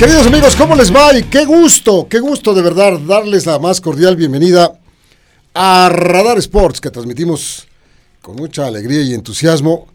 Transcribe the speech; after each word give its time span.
Queridos 0.00 0.28
amigos, 0.28 0.56
¿cómo 0.56 0.74
les 0.74 0.90
va? 0.90 1.14
Y 1.14 1.24
qué 1.24 1.44
gusto, 1.44 2.06
qué 2.08 2.20
gusto 2.20 2.54
de 2.54 2.62
verdad 2.62 2.98
darles 3.00 3.44
la 3.44 3.58
más 3.58 3.82
cordial 3.82 4.16
bienvenida 4.16 4.72
a 5.52 5.90
Radar 5.92 6.38
Sports, 6.38 6.80
que 6.80 6.88
transmitimos 6.88 7.68
con 8.22 8.34
mucha 8.36 8.66
alegría 8.66 9.02
y 9.02 9.12
entusiasmo 9.12 9.88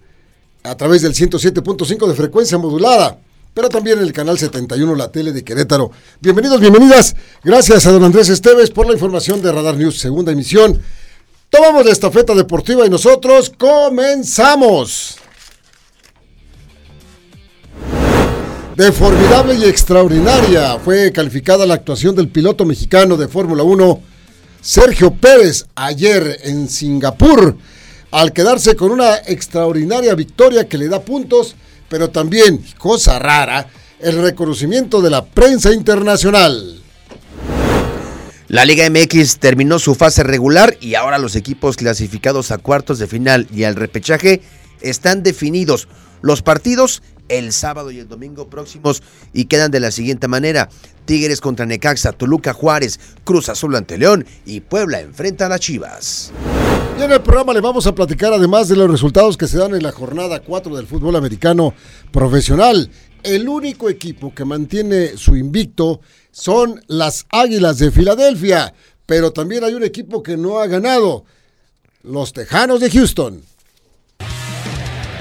a 0.61 0.77
través 0.77 1.01
del 1.01 1.15
107.5 1.15 2.05
de 2.05 2.13
frecuencia 2.13 2.59
modulada, 2.59 3.17
pero 3.55 3.67
también 3.67 3.97
en 3.97 4.03
el 4.03 4.13
canal 4.13 4.37
71, 4.37 4.93
la 4.93 5.11
tele 5.11 5.31
de 5.31 5.43
Querétaro. 5.43 5.89
Bienvenidos, 6.21 6.61
bienvenidas. 6.61 7.15
Gracias 7.43 7.87
a 7.87 7.91
don 7.91 8.03
Andrés 8.03 8.29
Esteves 8.29 8.69
por 8.69 8.85
la 8.85 8.93
información 8.93 9.41
de 9.41 9.51
Radar 9.51 9.75
News, 9.75 9.97
segunda 9.97 10.31
emisión. 10.31 10.79
Tomamos 11.49 11.83
la 11.83 11.91
estafeta 11.91 12.35
deportiva 12.35 12.85
y 12.85 12.91
nosotros 12.91 13.51
comenzamos. 13.57 15.17
De 18.75 18.91
formidable 18.91 19.55
y 19.55 19.63
extraordinaria 19.63 20.77
fue 20.79 21.13
calificada 21.13 21.65
la 21.65 21.75
actuación 21.75 22.13
del 22.13 22.27
piloto 22.27 22.65
mexicano 22.65 23.15
de 23.15 23.29
Fórmula 23.29 23.63
1, 23.63 24.01
Sergio 24.59 25.13
Pérez, 25.13 25.65
ayer 25.75 26.41
en 26.43 26.67
Singapur, 26.67 27.55
al 28.11 28.33
quedarse 28.33 28.75
con 28.75 28.91
una 28.91 29.15
extraordinaria 29.15 30.13
victoria 30.13 30.67
que 30.67 30.77
le 30.77 30.89
da 30.89 30.99
puntos, 30.99 31.55
pero 31.87 32.09
también, 32.09 32.65
cosa 32.77 33.17
rara, 33.17 33.65
el 34.01 34.21
reconocimiento 34.21 35.01
de 35.01 35.09
la 35.09 35.23
prensa 35.23 35.71
internacional. 35.71 36.81
La 38.49 38.65
Liga 38.65 38.89
MX 38.89 39.39
terminó 39.39 39.79
su 39.79 39.95
fase 39.95 40.21
regular 40.21 40.75
y 40.81 40.95
ahora 40.95 41.17
los 41.17 41.37
equipos 41.37 41.77
clasificados 41.77 42.51
a 42.51 42.57
cuartos 42.57 42.99
de 42.99 43.07
final 43.07 43.47
y 43.55 43.63
al 43.63 43.77
repechaje 43.77 44.41
están 44.81 45.23
definidos. 45.23 45.87
Los 46.21 46.41
partidos 46.41 47.01
el 47.29 47.53
sábado 47.53 47.91
y 47.91 47.99
el 47.99 48.07
domingo 48.07 48.49
próximos 48.49 49.01
y 49.33 49.45
quedan 49.45 49.71
de 49.71 49.79
la 49.79 49.91
siguiente 49.91 50.27
manera. 50.27 50.69
Tigres 51.05 51.41
contra 51.41 51.65
Necaxa, 51.65 52.11
Toluca 52.11 52.53
Juárez, 52.53 52.99
Cruz 53.23 53.49
Azul 53.49 53.75
ante 53.75 53.97
León 53.97 54.25
y 54.45 54.61
Puebla 54.61 55.01
enfrenta 55.01 55.45
a 55.45 55.49
las 55.49 55.59
Chivas. 55.59 56.31
Y 56.97 57.03
en 57.03 57.11
el 57.11 57.21
programa 57.21 57.53
le 57.53 57.59
vamos 57.59 57.85
a 57.87 57.93
platicar 57.93 58.31
además 58.31 58.69
de 58.69 58.77
los 58.77 58.89
resultados 58.89 59.35
que 59.35 59.47
se 59.47 59.57
dan 59.57 59.75
en 59.75 59.83
la 59.83 59.91
jornada 59.91 60.39
4 60.39 60.75
del 60.75 60.87
fútbol 60.87 61.15
americano 61.17 61.73
profesional. 62.11 62.89
El 63.21 63.49
único 63.49 63.89
equipo 63.89 64.33
que 64.33 64.45
mantiene 64.45 65.17
su 65.17 65.35
invicto 65.35 65.99
son 66.31 66.81
las 66.87 67.25
Águilas 67.29 67.79
de 67.79 67.91
Filadelfia, 67.91 68.73
pero 69.05 69.33
también 69.33 69.63
hay 69.63 69.73
un 69.73 69.83
equipo 69.83 70.23
que 70.23 70.37
no 70.37 70.59
ha 70.59 70.67
ganado, 70.67 71.25
los 72.03 72.33
Tejanos 72.33 72.79
de 72.79 72.89
Houston. 72.91 73.41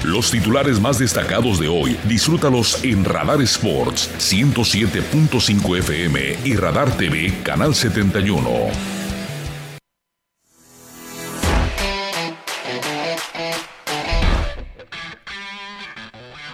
Los 0.05 0.29
titulares 0.29 0.79
más 0.79 0.99
destacados 0.99 1.59
de 1.59 1.67
hoy, 1.67 1.97
disfrútalos 2.07 2.83
en 2.83 3.03
Radar 3.03 3.41
Sports 3.41 4.07
107.5 4.19 5.79
FM 5.79 6.37
y 6.45 6.55
Radar 6.55 6.95
TV 6.95 7.33
Canal 7.41 7.73
71. 7.73 8.47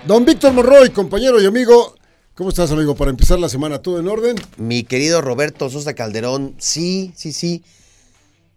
Don 0.08 0.24
Víctor 0.24 0.54
Morroy, 0.54 0.92
compañero 0.92 1.42
y 1.42 1.46
amigo, 1.46 1.96
¿cómo 2.36 2.52
estás, 2.52 2.72
amigo? 2.72 2.96
Para 2.96 3.12
empezar 3.12 3.38
la 3.38 3.50
semana, 3.50 3.80
¿todo 3.80 4.00
en 4.00 4.08
orden? 4.08 4.38
Mi 4.56 4.84
querido 4.84 5.20
Roberto 5.22 5.70
Sosa 5.70 5.94
Calderón, 5.94 6.56
sí, 6.58 7.12
sí, 7.18 7.34
sí. 7.34 7.66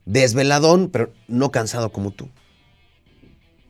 Desveladón, 0.05 0.89
pero 0.89 1.13
no 1.27 1.51
cansado 1.51 1.91
como 1.91 2.13
tú. 2.13 2.29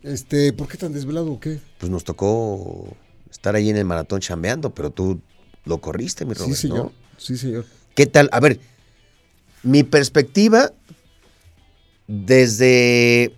Este, 0.05 0.53
¿por 0.53 0.69
qué 0.69 0.77
tan 0.77 0.93
desvelado 0.93 1.33
o 1.33 1.41
qué? 1.41 1.61
Pues 1.79 1.91
nos 1.91 2.05
tocó 2.05 2.95
estar 3.31 3.55
ahí 3.55 3.71
en 3.71 3.79
el 3.79 3.87
maratón 3.87 4.21
chambeando, 4.21 4.75
pero 4.75 4.91
tú 4.91 5.21
lo 5.65 5.79
corriste, 5.79 6.27
mi 6.27 6.35
Roberto. 6.35 6.55
Sí, 6.55 6.69
señor. 6.69 6.93
Sí, 7.17 7.39
señor. 7.39 7.65
¿Qué 7.95 8.05
tal? 8.05 8.29
A 8.31 8.41
ver, 8.41 8.61
mi 9.63 9.83
perspectiva 9.83 10.73
desde 12.07 13.35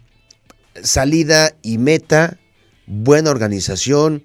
salida 0.83 1.55
y 1.63 1.79
meta, 1.79 2.37
buena 2.89 3.31
organización, 3.31 4.25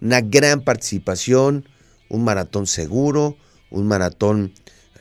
una 0.00 0.20
gran 0.20 0.60
participación, 0.60 1.68
un 2.08 2.22
maratón 2.22 2.68
seguro, 2.68 3.36
un 3.70 3.88
maratón 3.88 4.52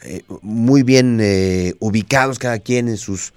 eh, 0.02 0.24
muy 0.42 0.82
bien 0.82 1.20
eh, 1.22 1.76
ubicados 1.80 2.40
cada 2.40 2.58
quien 2.58 2.88
en 2.88 2.98
sus 2.98 3.32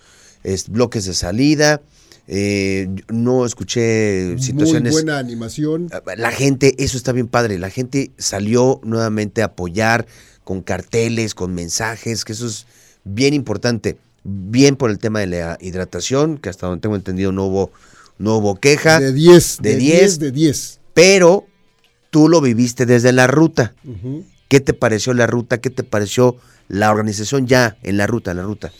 bloques 0.68 1.04
de 1.04 1.12
salida. 1.12 1.82
Eh, 2.28 2.88
no 3.08 3.44
escuché 3.44 4.38
situaciones. 4.38 4.92
Muy 4.92 5.02
buena 5.02 5.18
animación. 5.18 5.88
La 6.16 6.30
gente, 6.30 6.74
eso 6.78 6.96
está 6.96 7.12
bien 7.12 7.28
padre. 7.28 7.58
La 7.58 7.70
gente 7.70 8.12
salió 8.18 8.80
nuevamente 8.84 9.42
a 9.42 9.46
apoyar 9.46 10.06
con 10.44 10.62
carteles, 10.62 11.34
con 11.34 11.54
mensajes, 11.54 12.24
que 12.24 12.32
eso 12.32 12.46
es 12.46 12.66
bien 13.04 13.34
importante. 13.34 13.98
Bien 14.24 14.76
por 14.76 14.90
el 14.90 14.98
tema 14.98 15.18
de 15.20 15.26
la 15.26 15.58
hidratación, 15.60 16.38
que 16.38 16.48
hasta 16.48 16.68
donde 16.68 16.80
tengo 16.80 16.94
entendido 16.94 17.32
no 17.32 17.46
hubo, 17.46 17.72
no 18.18 18.36
hubo 18.36 18.54
queja. 18.54 19.00
De 19.00 19.12
10. 19.12 19.58
De 19.60 19.76
10. 19.76 20.18
De 20.20 20.30
10. 20.30 20.80
Pero 20.94 21.46
tú 22.10 22.28
lo 22.28 22.40
viviste 22.40 22.86
desde 22.86 23.12
la 23.12 23.26
ruta. 23.26 23.74
¿Qué 24.48 24.60
te 24.60 24.74
pareció 24.74 25.12
la 25.12 25.26
ruta? 25.26 25.60
¿Qué 25.60 25.70
te 25.70 25.82
pareció 25.82 26.36
la 26.68 26.90
organización 26.92 27.46
ya 27.46 27.76
en 27.82 27.96
la 27.96 28.06
ruta, 28.06 28.32
la 28.32 28.42
ruta? 28.42 28.72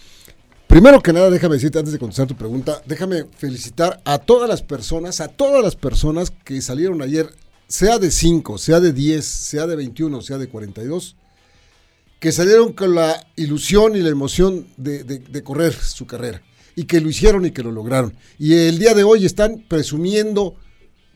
Primero 0.72 1.02
que 1.02 1.12
nada, 1.12 1.28
déjame 1.28 1.56
decirte 1.56 1.78
antes 1.78 1.92
de 1.92 1.98
contestar 1.98 2.26
tu 2.26 2.34
pregunta, 2.34 2.80
déjame 2.86 3.26
felicitar 3.36 4.00
a 4.06 4.16
todas 4.16 4.48
las 4.48 4.62
personas, 4.62 5.20
a 5.20 5.28
todas 5.28 5.62
las 5.62 5.76
personas 5.76 6.30
que 6.30 6.62
salieron 6.62 7.02
ayer, 7.02 7.28
sea 7.68 7.98
de 7.98 8.10
5, 8.10 8.56
sea 8.56 8.80
de 8.80 8.94
10, 8.94 9.22
sea 9.22 9.66
de 9.66 9.76
21, 9.76 10.22
sea 10.22 10.38
de 10.38 10.48
42, 10.48 11.16
que 12.18 12.32
salieron 12.32 12.72
con 12.72 12.94
la 12.94 13.22
ilusión 13.36 13.96
y 13.96 14.00
la 14.00 14.08
emoción 14.08 14.66
de, 14.78 15.04
de 15.04 15.42
correr 15.42 15.74
su 15.74 16.06
carrera 16.06 16.40
y 16.74 16.84
que 16.84 17.02
lo 17.02 17.10
hicieron 17.10 17.44
y 17.44 17.50
que 17.50 17.62
lo 17.62 17.70
lograron. 17.70 18.16
Y 18.38 18.54
el 18.54 18.78
día 18.78 18.94
de 18.94 19.04
hoy 19.04 19.26
están 19.26 19.66
presumiendo 19.68 20.54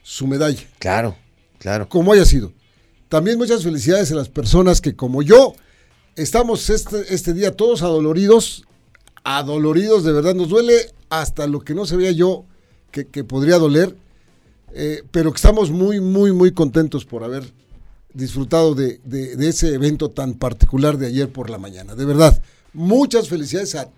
su 0.03 0.27
medalla. 0.27 0.65
Claro, 0.79 1.17
claro. 1.59 1.89
Como 1.89 2.13
haya 2.13 2.27
sido. 2.27 2.53
También 3.09 3.39
muchas 3.39 3.63
felicidades 3.63 4.13
a 4.13 4.17
las 4.17 4.29
personas 4.29 4.83
que 4.83 4.95
como 4.95 5.23
yo 5.23 5.55
estamos 6.15 6.69
este, 6.69 7.15
este 7.15 7.33
día 7.33 7.57
todos 7.57 7.81
adoloridos 7.81 8.67
adoloridos, 9.27 10.05
de 10.05 10.13
verdad, 10.13 10.37
nos 10.37 10.49
duele 10.49 10.93
hasta 11.09 11.49
lo 11.49 11.59
que 11.59 11.75
no 11.75 11.85
sabía 11.85 12.13
yo 12.13 12.45
que, 12.93 13.25
podría 13.25 13.59
doler, 13.59 13.95
eh, 14.73 15.03
pero 15.11 15.33
que 15.33 15.37
estamos 15.37 15.71
muy, 15.71 16.01
muy, 16.01 16.33
muy 16.33 16.53
contentos 16.53 17.05
por 17.05 17.25
haber 17.25 17.53
disfrutado 18.15 18.77
de, 18.77 19.01
ese 19.41 19.75
evento 19.75 20.11
tan 20.11 20.35
particular 20.35 20.97
de 20.97 21.09
ayer 21.09 21.29
por 21.29 21.51
la 21.51 21.59
mañana. 21.59 21.97
De 21.97 22.05
verdad, 22.05 22.41
muchas 22.73 23.29
felicidades 23.29 23.75
a 23.75 23.91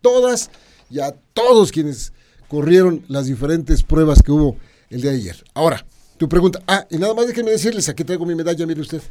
todas 0.00 0.50
y 0.88 1.00
a 1.00 1.12
todos 1.34 1.72
quienes 1.72 2.12
corrieron 2.48 3.04
las 3.08 3.26
diferentes 3.26 3.82
pruebas 3.82 4.22
que 4.22 4.30
hubo 4.30 4.56
el 4.88 5.02
día 5.02 5.10
de 5.10 5.18
ayer. 5.18 5.44
Ahora, 5.52 5.84
tu 6.16 6.28
pregunta. 6.28 6.62
Ah, 6.68 6.86
y 6.90 6.96
nada 6.96 7.12
más 7.12 7.26
déjenme 7.26 7.50
decirles, 7.50 7.88
aquí 7.88 8.04
traigo 8.04 8.24
mi 8.24 8.36
medalla, 8.36 8.64
mire 8.64 8.80
usted. 8.80 9.02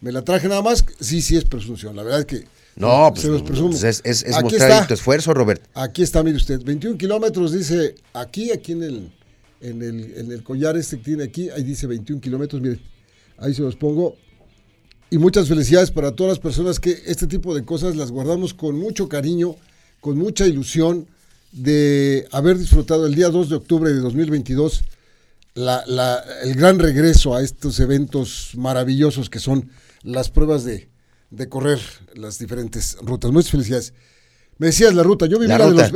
Me 0.00 0.10
la 0.10 0.22
traje 0.22 0.48
nada 0.48 0.62
más. 0.62 0.84
Sí, 1.00 1.20
sí 1.20 1.36
es 1.36 1.44
presunción. 1.44 1.94
La 1.94 2.02
verdad 2.02 2.20
es 2.20 2.26
que 2.26 2.46
no, 2.76 3.08
pues, 3.10 3.22
se 3.22 3.28
los 3.28 3.42
presumo. 3.42 3.70
Pues 3.70 3.84
es, 3.84 4.02
es, 4.04 4.42
mostrar 4.42 4.86
tu 4.86 4.94
esfuerzo, 4.94 5.34
Robert. 5.34 5.62
Aquí 5.74 6.02
está, 6.02 6.22
mire 6.22 6.36
usted, 6.36 6.62
21 6.62 6.96
kilómetros, 6.96 7.52
dice 7.52 7.94
aquí, 8.12 8.50
aquí 8.50 8.72
en 8.72 8.82
el, 8.82 9.12
en 9.60 9.82
el, 9.82 10.14
en 10.16 10.32
el 10.32 10.42
collar 10.42 10.76
este 10.76 10.98
que 10.98 11.04
tiene 11.04 11.24
aquí, 11.24 11.50
ahí 11.50 11.62
dice 11.62 11.86
21 11.86 12.20
kilómetros, 12.20 12.60
mire, 12.60 12.80
ahí 13.38 13.54
se 13.54 13.62
los 13.62 13.76
pongo. 13.76 14.16
Y 15.10 15.18
muchas 15.18 15.48
felicidades 15.48 15.90
para 15.90 16.12
todas 16.12 16.32
las 16.32 16.38
personas 16.38 16.80
que 16.80 17.02
este 17.06 17.26
tipo 17.26 17.54
de 17.54 17.64
cosas 17.64 17.96
las 17.96 18.10
guardamos 18.10 18.54
con 18.54 18.78
mucho 18.78 19.08
cariño, 19.08 19.56
con 20.00 20.16
mucha 20.16 20.46
ilusión 20.46 21.06
de 21.52 22.26
haber 22.32 22.56
disfrutado 22.56 23.06
el 23.06 23.14
día 23.14 23.28
2 23.28 23.50
de 23.50 23.56
octubre 23.56 23.92
de 23.92 24.00
2022 24.00 24.82
la, 25.54 25.84
la, 25.86 26.24
el 26.42 26.54
gran 26.54 26.78
regreso 26.78 27.34
a 27.34 27.42
estos 27.42 27.78
eventos 27.80 28.52
maravillosos 28.56 29.28
que 29.28 29.38
son 29.38 29.70
las 30.02 30.30
pruebas 30.30 30.64
de, 30.64 30.88
de 31.32 31.48
correr 31.48 31.80
las 32.14 32.38
diferentes 32.38 32.96
rutas. 33.00 33.32
Muchas 33.32 33.50
felicidades. 33.50 33.94
Me 34.58 34.66
decías 34.66 34.94
la 34.94 35.02
ruta, 35.02 35.26
yo 35.26 35.38
viví 35.38 35.52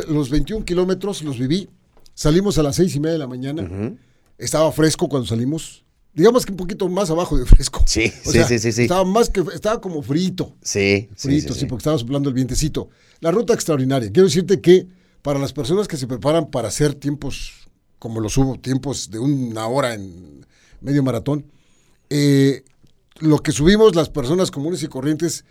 los, 0.08 0.30
21 0.30 0.64
kilómetros, 0.64 1.22
los 1.22 1.38
viví. 1.38 1.68
Salimos 2.14 2.58
a 2.58 2.62
las 2.62 2.76
seis 2.76 2.96
y 2.96 3.00
media 3.00 3.12
de 3.12 3.18
la 3.18 3.26
mañana. 3.26 3.96
Estaba 4.38 4.72
fresco 4.72 5.08
cuando 5.08 5.28
salimos. 5.28 5.84
Digamos 6.14 6.46
que 6.46 6.52
un 6.52 6.56
poquito 6.56 6.88
más 6.88 7.10
abajo 7.10 7.36
de 7.36 7.44
fresco. 7.46 7.82
Sí, 7.86 8.10
sí, 8.24 8.58
sí, 8.58 8.72
sí, 8.72 8.82
Estaba 8.82 9.04
más 9.04 9.28
que, 9.28 9.44
estaba 9.54 9.80
como 9.82 10.02
frito. 10.02 10.56
Sí, 10.62 11.10
frito, 11.14 11.52
sí, 11.52 11.66
porque 11.66 11.80
estaba 11.80 11.98
soplando 11.98 12.30
el 12.30 12.34
vientecito. 12.34 12.88
La 13.20 13.30
ruta 13.30 13.52
extraordinaria. 13.52 14.10
Quiero 14.10 14.26
decirte 14.26 14.62
que 14.62 14.88
para 15.20 15.38
las 15.38 15.52
personas 15.52 15.86
que 15.86 15.98
se 15.98 16.06
preparan 16.06 16.50
para 16.50 16.68
hacer 16.68 16.94
tiempos 16.94 17.68
como 17.98 18.20
los 18.20 18.38
hubo, 18.38 18.58
tiempos 18.58 19.10
de 19.10 19.18
una 19.18 19.66
hora 19.66 19.92
en 19.92 20.46
medio 20.80 21.02
maratón, 21.02 21.44
eh, 22.08 22.64
lo 23.20 23.38
que 23.38 23.52
subimos 23.52 23.94
las 23.94 24.08
personas 24.08 24.50
comunes 24.50 24.82
y 24.82 24.88
corrientes 24.88 25.44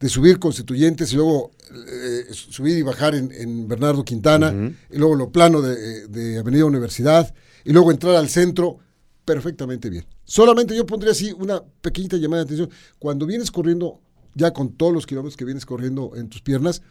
de 0.00 0.08
subir 0.08 0.38
constituyentes 0.38 1.12
y 1.12 1.16
luego 1.16 1.50
eh, 1.72 2.26
subir 2.30 2.78
y 2.78 2.82
bajar 2.82 3.14
en, 3.14 3.66
Bernardo 3.66 4.04
Quintana, 4.04 4.72
y 4.90 4.96
luego 4.96 5.16
lo 5.16 5.30
plano 5.30 5.60
de, 5.60 6.38
Avenida 6.38 6.64
Universidad, 6.64 7.34
y 7.64 7.72
luego 7.72 7.90
entrar 7.90 8.14
al 8.14 8.28
centro, 8.28 8.78
perfectamente 9.24 9.90
bien. 9.90 10.06
Solamente 10.24 10.76
yo 10.76 10.86
pondría 10.86 11.12
así 11.12 11.32
una 11.32 11.62
pequeñita 11.80 12.16
llamada 12.16 12.44
de 12.44 12.46
atención. 12.46 12.70
Cuando 12.98 13.26
vienes 13.26 13.50
corriendo, 13.50 14.00
ya 14.34 14.52
con 14.52 14.76
todos 14.76 14.92
los 14.92 15.06
kilómetros 15.06 15.36
que 15.36 15.44
vienes 15.44 15.66
corriendo 15.66 16.12
en 16.14 16.28
tus 16.28 16.42
piernas, 16.42 16.82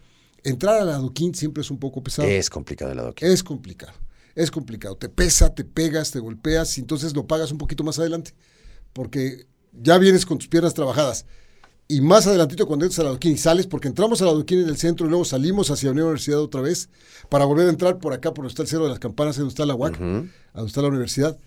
entrar 0.44 0.80
al 0.80 0.90
adoquín 0.90 1.34
siempre 1.34 1.62
es 1.62 1.70
un 1.70 1.78
poco 1.78 2.02
pesado. 2.02 2.28
Es 2.28 2.50
complicado 2.50 2.92
el 2.92 2.98
adoquín. 2.98 3.28
Es 3.28 3.42
complicado. 3.42 3.92
Es 4.34 4.50
complicado. 4.50 4.96
Te 4.96 5.08
pesa, 5.08 5.54
te 5.54 5.64
pegas, 5.64 6.10
te 6.10 6.20
golpeas 6.20 6.76
y 6.78 6.82
entonces 6.82 7.14
lo 7.14 7.26
pagas 7.26 7.50
un 7.50 7.58
poquito 7.58 7.82
más 7.82 7.98
adelante. 7.98 8.34
Porque 8.92 9.46
ya 9.72 9.98
vienes 9.98 10.26
con 10.26 10.38
tus 10.38 10.48
piernas 10.48 10.74
trabajadas. 10.74 11.26
Y 11.90 12.02
más 12.02 12.26
adelantito 12.26 12.66
cuando 12.66 12.84
entras 12.84 12.98
al 13.00 13.06
adoquín 13.06 13.32
y 13.32 13.38
sales, 13.38 13.66
porque 13.66 13.88
entramos 13.88 14.20
al 14.20 14.28
adoquín 14.28 14.58
en 14.60 14.68
el 14.68 14.76
centro 14.76 15.06
y 15.06 15.08
luego 15.08 15.24
salimos 15.24 15.70
hacia 15.70 15.86
la 15.88 15.92
universidad 15.92 16.38
otra 16.40 16.60
vez 16.60 16.90
para 17.30 17.46
volver 17.46 17.66
a 17.66 17.70
entrar 17.70 17.98
por 17.98 18.12
acá, 18.12 18.34
por 18.34 18.44
donde 18.44 18.48
está 18.52 18.62
el 18.62 18.68
cerro 18.68 18.84
de 18.84 18.90
las 18.90 18.98
campanas, 18.98 19.36
donde 19.38 19.48
está 19.50 19.64
la 19.64 19.74
UAC, 19.74 19.98
donde 19.98 20.30
está 20.66 20.82
la 20.82 20.88
universidad. 20.88 21.38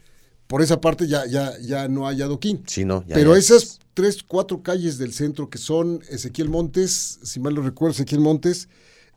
Por 0.48 0.62
esa 0.64 0.82
parte 0.82 1.08
ya, 1.08 1.26
ya, 1.28 1.54
ya 1.62 1.88
no 1.88 2.08
hay 2.08 2.22
adoquín. 2.24 2.64
Sí, 2.66 2.84
no. 2.86 3.06
ya- 3.08 3.14
Pero 3.16 3.34
ya. 3.34 3.40
esas 3.40 3.80
tres, 3.94 4.24
cuatro 4.24 4.64
calles 4.64 4.98
del 4.98 5.14
centro 5.14 5.50
que 5.50 5.60
son 5.60 6.02
Ezequiel 6.10 6.50
Montes, 6.50 7.20
si 7.24 7.40
mal 7.40 7.54
no 7.54 7.62
recuerdo, 7.62 7.94
Ezequiel 7.94 8.20
Montes, 8.22 8.68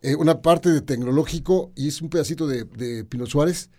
eh, 0.03 0.17
una 0.17 0.43
parte 0.43 0.69
de 0.69 0.83
tecnológico 0.83 1.73
y 1.75 1.89
es 1.89 2.03
un 2.03 2.11
pedacito 2.11 2.47
de, 2.47 2.65
de 2.65 3.05
Pino 3.05 3.25
Suárez, 3.25 3.71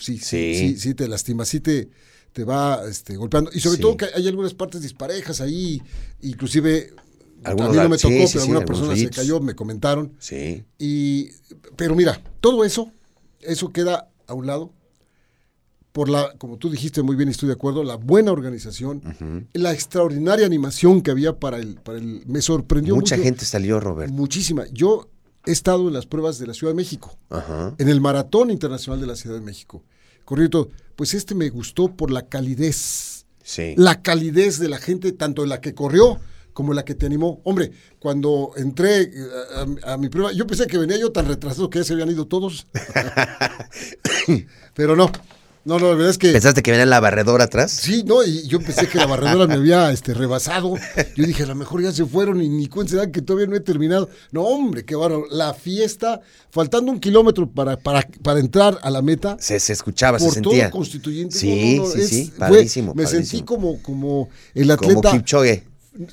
sí, 0.00 0.18
Sí. 0.18 0.54
sí, 0.58 0.76
sí, 0.78 0.94
te 0.94 1.06
lastima, 1.06 1.44
sí 1.44 1.60
te, 1.60 1.88
te 2.34 2.44
va 2.44 2.82
este, 2.86 3.16
golpeando. 3.16 3.50
Y 3.54 3.60
sobre 3.60 3.76
Sí. 3.76 3.82
todo 3.82 3.96
que 3.96 4.06
hay 4.14 4.28
algunas 4.28 4.52
partes 4.52 4.82
disparejas 4.82 5.40
ahí, 5.40 5.80
inclusive 6.20 6.92
Algunos 7.44 7.68
a 7.70 7.72
mí 7.72 7.76
no 7.78 7.88
me 7.90 7.96
tocó, 7.98 8.08
sí, 8.08 8.16
pero 8.18 8.28
sí, 8.28 8.38
alguna 8.38 8.64
persona 8.64 8.96
se 8.96 9.10
cayó, 9.10 9.38
me 9.40 9.54
comentaron. 9.54 10.12
Sí. 10.18 10.64
Y, 10.78 11.28
pero 11.76 11.94
mira, 11.94 12.20
todo 12.40 12.64
eso, 12.64 12.90
eso 13.40 13.70
queda 13.72 14.10
a 14.26 14.34
un 14.34 14.46
lado 14.46 14.72
por 15.92 16.08
la, 16.08 16.34
como 16.38 16.56
tú 16.58 16.70
dijiste 16.70 17.02
muy 17.02 17.14
bien 17.14 17.28
y 17.28 17.32
estoy 17.32 17.46
de 17.48 17.52
acuerdo, 17.52 17.84
la 17.84 17.94
buena 17.96 18.32
organización, 18.32 19.46
la 19.52 19.72
extraordinaria 19.72 20.44
animación 20.44 21.02
que 21.02 21.12
había 21.12 21.38
para 21.38 21.58
el, 21.58 21.76
para 21.76 21.98
el, 21.98 22.22
me 22.26 22.42
sorprendió 22.42 22.96
Mucha 22.96 23.14
mucho, 23.16 23.24
gente 23.24 23.44
salió, 23.44 23.78
Robert. 23.78 24.10
muchísima. 24.12 24.64
Yo 24.72 25.08
he 25.46 25.52
estado 25.52 25.86
en 25.86 25.94
las 25.94 26.06
pruebas 26.06 26.38
de 26.40 26.48
la 26.48 26.54
Ciudad 26.54 26.72
de 26.72 26.76
México, 26.76 27.16
en 27.78 27.88
el 27.88 28.00
Maratón 28.00 28.50
Internacional 28.50 29.00
de 29.00 29.06
la 29.06 29.14
Ciudad 29.14 29.36
de 29.36 29.42
México. 29.42 29.84
Todo. 30.24 30.70
Pues 30.96 31.14
este 31.14 31.34
me 31.34 31.48
gustó 31.50 31.94
por 31.96 32.10
la 32.10 32.28
calidez 32.28 33.26
Sí. 33.42 33.74
la 33.76 34.00
calidez 34.00 34.58
de 34.58 34.68
la 34.68 34.78
gente, 34.78 35.12
tanto 35.12 35.44
la 35.44 35.60
que 35.60 35.74
corrió 35.74 36.18
como 36.54 36.72
la 36.72 36.84
que 36.84 36.94
te 36.94 37.04
animó. 37.04 37.40
Hombre, 37.44 37.72
cuando 37.98 38.52
entré 38.56 39.02
eh, 39.02 39.10
a, 39.84 39.94
a 39.94 39.98
mi 39.98 40.08
prueba, 40.08 40.32
yo 40.32 40.46
pensé 40.46 40.66
que 40.66 40.78
venía 40.78 40.96
yo 40.96 41.12
tan 41.12 41.26
retrasado 41.26 41.68
que 41.68 41.80
ya 41.80 41.84
se 41.84 41.92
habían 41.94 42.10
ido 42.10 42.26
todos. 42.26 42.66
Pero 44.74 44.96
no, 44.96 45.10
no, 45.64 45.78
no, 45.78 45.88
la 45.88 45.94
verdad 45.94 46.10
es 46.10 46.18
que... 46.18 46.30
¿Pensaste 46.32 46.62
que 46.62 46.70
venía 46.70 46.86
la 46.86 47.00
barredora 47.00 47.44
atrás? 47.44 47.72
Sí, 47.72 48.02
no, 48.06 48.22
y 48.22 48.46
yo 48.46 48.60
pensé 48.60 48.86
que 48.88 48.98
la 48.98 49.06
barredora 49.06 49.46
me 49.46 49.54
había 49.54 49.90
este, 49.92 50.12
rebasado. 50.14 50.74
Yo 51.16 51.24
dije, 51.24 51.44
a 51.44 51.46
lo 51.46 51.54
mejor 51.54 51.82
ya 51.82 51.90
se 51.92 52.04
fueron 52.04 52.42
y 52.42 52.48
ni 52.48 52.66
cuenta 52.68 52.90
se 52.92 52.96
dan 52.98 53.10
que 53.12 53.22
todavía 53.22 53.46
no 53.46 53.56
he 53.56 53.60
terminado. 53.60 54.08
No, 54.30 54.42
hombre, 54.42 54.84
qué 54.84 54.94
bárbaro. 54.94 55.24
La 55.30 55.54
fiesta, 55.54 56.20
faltando 56.50 56.92
un 56.92 57.00
kilómetro 57.00 57.48
para, 57.50 57.76
para, 57.78 58.06
para 58.22 58.40
entrar 58.40 58.78
a 58.82 58.90
la 58.90 59.00
meta, 59.02 59.36
Se, 59.40 59.58
se 59.58 59.72
escuchaba, 59.72 60.18
se 60.18 60.24
por 60.26 60.34
sentía. 60.34 60.68
todo 60.70 60.78
constituyente. 60.78 61.38
Sí, 61.38 61.78
no, 61.78 61.86
sí, 61.86 62.00
es- 62.00 62.08
sí, 62.08 62.26
fue- 62.36 62.38
padrísimo, 62.38 62.94
me 62.94 63.04
padrísimo. 63.04 63.26
sentí 63.30 63.44
como, 63.44 63.80
como 63.82 64.28
el 64.54 64.68
Como 64.76 64.90
atleta. 64.90 65.12
Kipchoge. 65.12 65.64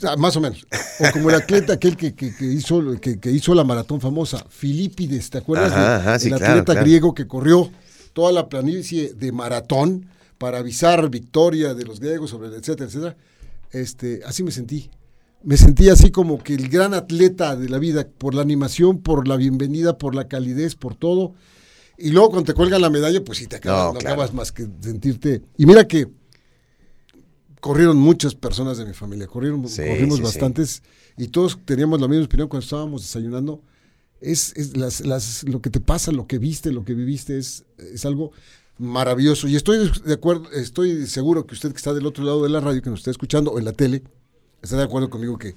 Ah, 0.03 0.15
Más 0.15 0.35
o 0.35 0.41
menos. 0.41 0.65
O 0.99 1.11
como 1.11 1.29
el 1.29 1.35
atleta 1.35 1.73
aquel 1.73 1.97
que, 1.97 2.13
que- 2.13 2.35
que 2.35 2.45
hizo, 2.45 2.81
que, 3.01 3.19
que 3.19 3.31
hizo 3.31 3.53
la 3.55 3.63
maratón 3.63 3.99
famosa, 3.99 4.45
Filipides, 4.49 5.29
¿te 5.31 5.39
acuerdas? 5.39 5.71
Ajá, 5.71 5.81
de- 5.89 5.95
ajá, 5.95 6.19
sí, 6.19 6.27
el 6.29 6.35
claro, 6.35 6.53
atleta 6.53 6.71
claro. 6.73 6.81
griego 6.85 7.13
que 7.15 7.27
corrió 7.27 7.69
toda 8.13 8.31
la 8.31 8.49
planicie 8.49 9.13
de 9.13 9.31
maratón 9.31 10.07
para 10.37 10.59
avisar 10.59 11.09
victoria 11.09 11.73
de 11.73 11.85
los 11.85 11.99
griegos, 11.99 12.29
sobre 12.31 12.49
etcétera, 12.49 12.85
etcétera. 12.87 13.17
Este, 13.71 14.21
así 14.25 14.43
me 14.43 14.51
sentí. 14.51 14.89
Me 15.43 15.57
sentí 15.57 15.89
así 15.89 16.11
como 16.11 16.41
que 16.43 16.53
el 16.53 16.69
gran 16.69 16.93
atleta 16.93 17.55
de 17.55 17.67
la 17.69 17.79
vida, 17.79 18.07
por 18.17 18.35
la 18.35 18.41
animación, 18.43 19.01
por 19.01 19.27
la 19.27 19.37
bienvenida, 19.37 19.97
por 19.97 20.13
la 20.13 20.27
calidez, 20.27 20.75
por 20.75 20.93
todo. 20.95 21.33
Y 21.97 22.09
luego 22.09 22.29
cuando 22.31 22.47
te 22.51 22.53
cuelgan 22.53 22.81
la 22.81 22.89
medalla, 22.89 23.23
pues 23.23 23.37
sí 23.39 23.47
te 23.47 23.55
acabas, 23.57 23.87
No, 23.87 23.93
no, 23.93 23.99
claro. 23.99 24.13
acabas 24.15 24.33
más 24.33 24.51
que 24.51 24.67
sentirte. 24.81 25.41
Y 25.57 25.65
mira 25.65 25.87
que 25.87 26.07
corrieron 27.59 27.97
muchas 27.97 28.33
personas 28.35 28.77
de 28.77 28.85
mi 28.85 28.93
familia, 28.93 29.27
corrieron, 29.27 29.67
Sí, 29.67 29.81
corrimos 29.87 30.17
sí, 30.17 30.17
sí. 30.17 30.21
bastantes 30.23 30.83
y 31.17 31.27
todos 31.27 31.59
teníamos 31.65 32.01
la 32.01 32.07
misma 32.07 32.25
opinión 32.25 32.47
cuando 32.47 32.63
estábamos 32.63 33.01
desayunando. 33.03 33.61
Es, 34.21 34.53
es 34.55 34.77
las, 34.77 35.01
las, 35.01 35.43
lo 35.43 35.61
que 35.61 35.69
te 35.71 35.79
pasa, 35.79 36.11
lo 36.11 36.27
que 36.27 36.37
viste, 36.37 36.71
lo 36.71 36.85
que 36.85 36.93
viviste 36.93 37.37
es, 37.39 37.65
es 37.77 38.05
algo 38.05 38.31
maravilloso. 38.77 39.47
Y 39.47 39.55
estoy 39.55 39.91
de 40.05 40.13
acuerdo, 40.13 40.49
estoy 40.51 41.07
seguro 41.07 41.45
que 41.45 41.55
usted 41.55 41.71
que 41.71 41.77
está 41.77 41.93
del 41.93 42.05
otro 42.05 42.23
lado 42.23 42.43
de 42.43 42.49
la 42.49 42.59
radio, 42.59 42.81
que 42.81 42.89
nos 42.89 42.99
está 42.99 43.11
escuchando, 43.11 43.51
o 43.51 43.59
en 43.59 43.65
la 43.65 43.73
tele, 43.73 44.03
está 44.61 44.77
de 44.77 44.83
acuerdo 44.83 45.09
conmigo 45.09 45.37
que 45.37 45.55